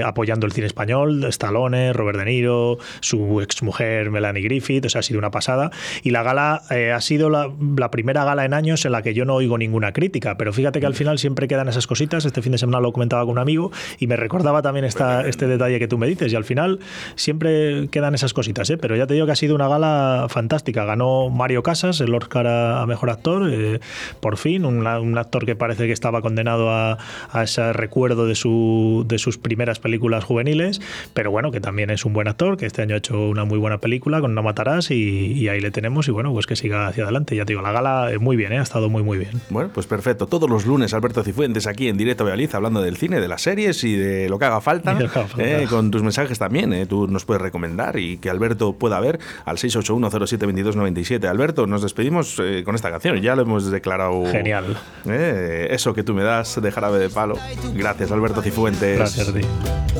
apoyando 0.04 0.47
el 0.47 0.52
cine 0.52 0.66
español. 0.66 1.23
Está 1.23 1.51
Robert 1.92 2.18
De 2.18 2.25
Niro, 2.25 2.78
su 3.00 3.40
exmujer 3.40 4.11
Melanie 4.11 4.42
Griffith, 4.42 4.87
o 4.87 4.88
sea, 4.88 5.00
ha 5.00 5.02
sido 5.02 5.18
una 5.18 5.30
pasada. 5.30 5.71
Y 6.02 6.11
la 6.11 6.23
gala 6.23 6.62
eh, 6.71 6.92
ha 6.92 7.00
sido 7.00 7.30
la, 7.30 7.50
primera 7.90 8.25
gala 8.25 8.44
en 8.44 8.54
años 8.54 8.85
en 8.85 8.92
la 8.92 9.02
que 9.02 9.14
yo 9.14 9.25
no 9.25 9.35
oigo 9.35 9.59
ninguna 9.59 9.92
crítica, 9.92 10.37
pero 10.37 10.52
fíjate 10.52 10.80
que 10.80 10.87
al 10.87 10.94
final 10.94 11.18
siempre 11.18 11.49
quedan 11.49 11.68
esas 11.68 11.87
cositas. 11.87 12.24
Este 12.24 12.42
fin 12.42 12.53
de 12.53 12.59
semana 12.59 12.81
lo 12.81 12.92
comentaba 12.92 13.22
con 13.22 13.33
un 13.33 13.38
amigo 13.38 13.70
y 13.98 14.07
me 14.07 14.16
recordaba 14.16 14.62
también 14.62 14.85
esta, 14.85 15.27
este 15.27 15.46
detalle 15.46 15.79
que 15.79 15.88
tú 15.88 15.98
me 15.98 16.07
dices. 16.07 16.33
Y 16.33 16.37
al 16.37 16.44
final 16.44 16.81
siempre 17.16 17.88
quedan 17.88 18.14
esas 18.14 18.33
cositas, 18.33 18.70
¿eh? 18.70 18.79
pero 18.79 18.96
ya 18.96 19.07
te 19.07 19.14
digo 19.14 19.27
que 19.27 19.33
ha 19.33 19.37
sido 19.37 19.55
una 19.55 19.68
gala 19.68 20.27
fantástica. 20.29 20.85
Ganó 20.85 21.29
Mario 21.31 21.62
Casas, 21.62 22.00
el 22.00 22.14
Oscar 22.14 22.46
a, 22.46 22.87
mejor 22.87 23.11
actor, 23.11 23.50
eh, 23.53 23.81
por 24.20 24.37
fin, 24.37 24.64
un, 24.64 24.87
actor 25.18 25.44
que 25.44 25.55
parece 25.55 25.87
que 25.87 25.92
estaba 25.92 26.22
condenado 26.22 26.70
a, 26.70 26.98
a 27.31 27.42
ese 27.42 27.72
recuerdo 27.72 28.27
de, 28.27 28.35
su, 28.35 29.05
de 29.07 29.18
sus 29.18 29.38
primeras 29.38 29.79
películas 29.79 30.24
juveniles, 30.24 30.81
pero 31.14 31.31
bueno, 31.31 31.41
que 31.50 31.61
también 31.61 31.90
es 31.90 32.05
un 32.05 32.12
buen 32.12 32.28
actor, 32.28 32.57
que 32.57 32.66
este 32.66 32.83
año 32.83 32.94
ha 32.94 32.98
hecho 32.98 33.28
una 33.28 33.44
muy 33.44 33.59
buena 33.59 33.78
película 33.78 34.20
con 34.20 34.35
No 34.35 34.42
Matarás 34.42 34.90
y, 34.90 35.48
ahí 35.48 35.61
le 35.61 35.70
tenemos 35.70 36.09
y 36.09 36.11
bueno, 36.11 36.33
pues 36.33 36.46
que 36.46 36.57
siga 36.57 36.87
hacia 36.87 37.05
adelante. 37.05 37.35
Ya 37.35 37.44
te 37.44 37.52
digo, 37.52 37.62
la 37.62 37.72
gala 37.72 38.11
es 38.12 38.20
muy 38.20 38.37
bien, 38.37 38.52
¿eh? 38.52 38.59
ha 38.59 38.62
estado 38.62 38.88
muy 38.88 39.02
muy 39.02 39.18
bien. 39.18 39.40
Bueno, 39.50 39.70
pues 39.72 39.87
perfecto. 39.87 40.26
Todos 40.26 40.48
los 40.48 40.66
lunes 40.66 40.94
Alberto 40.94 41.22
Cifuentes 41.22 41.66
aquí 41.66 41.88
en 41.88 41.96
Directo 41.96 42.24
Bealiz 42.24 42.55
hablando 42.55 42.81
del 42.81 42.96
cine, 42.96 43.20
de 43.20 43.28
las 43.28 43.42
series 43.42 43.83
y 43.85 43.96
de 43.96 44.28
lo 44.28 44.38
que 44.38 44.44
haga 44.44 44.61
falta. 44.61 44.96
¿eh? 45.38 45.66
con 45.68 45.90
tus 45.90 46.02
mensajes 46.02 46.38
también, 46.38 46.72
¿eh? 46.72 46.87
tú 46.87 47.09
nos 47.09 47.24
puedes 47.24 47.42
recomendar 47.42 47.98
y 47.98 48.18
que 48.18 48.31
Alberto 48.31 48.74
pueda 48.74 49.00
ver 49.00 49.18
al 49.44 49.57
681072297. 49.57 51.26
Alberto, 51.26 51.66
nos 51.66 51.83
despedimos 51.83 52.40
con 52.64 52.74
esta 52.74 52.90
canción, 52.90 53.20
ya 53.20 53.35
lo 53.37 53.42
hemos 53.42 53.70
declarado. 53.70 54.24
Genial. 54.26 54.76
eso 55.07 55.94
que 55.94 56.02
tú 56.02 56.14
me 56.14 56.22
das 56.22 56.61
de 56.61 56.70
jarabe 56.70 56.98
de 56.98 57.09
palo. 57.09 57.37
Gracias, 57.74 58.12
Alberto 58.12 58.42
Cifuentes. 58.42 58.98
Gracias 58.98 59.28
a 59.28 59.33
ti. 59.33 59.40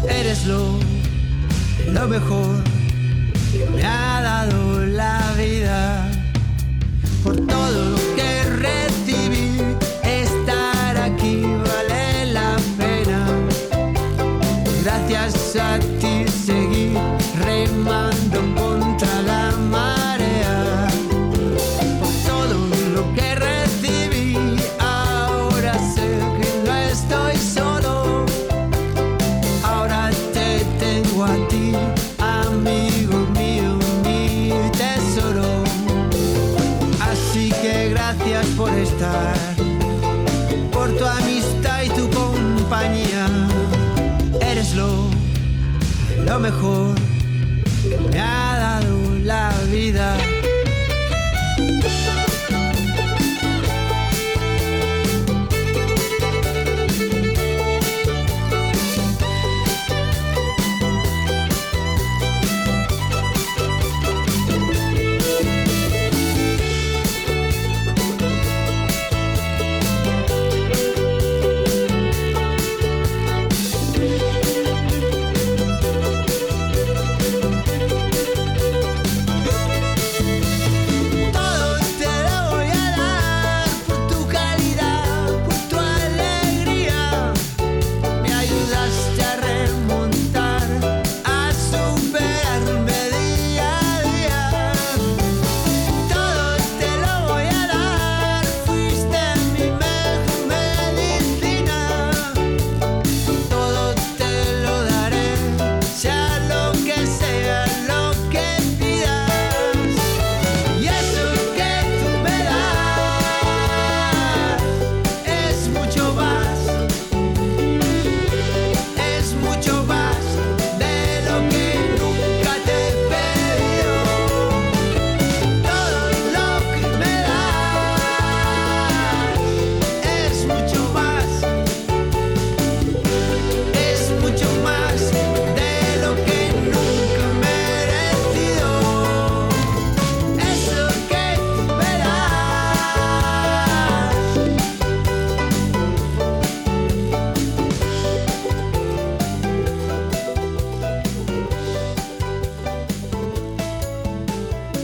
Eres 0.09 0.47
lo 0.47 1.02
lo 1.93 2.09
mejor 2.09 2.57
me 3.75 3.85
ha 3.85 4.21
dado 4.23 4.72
lo 46.33 46.41
mejor 46.41 46.95
me 48.11 48.19
ha 48.19 48.57
dado 48.57 49.19
la 49.23 49.53
vida. 49.71 50.32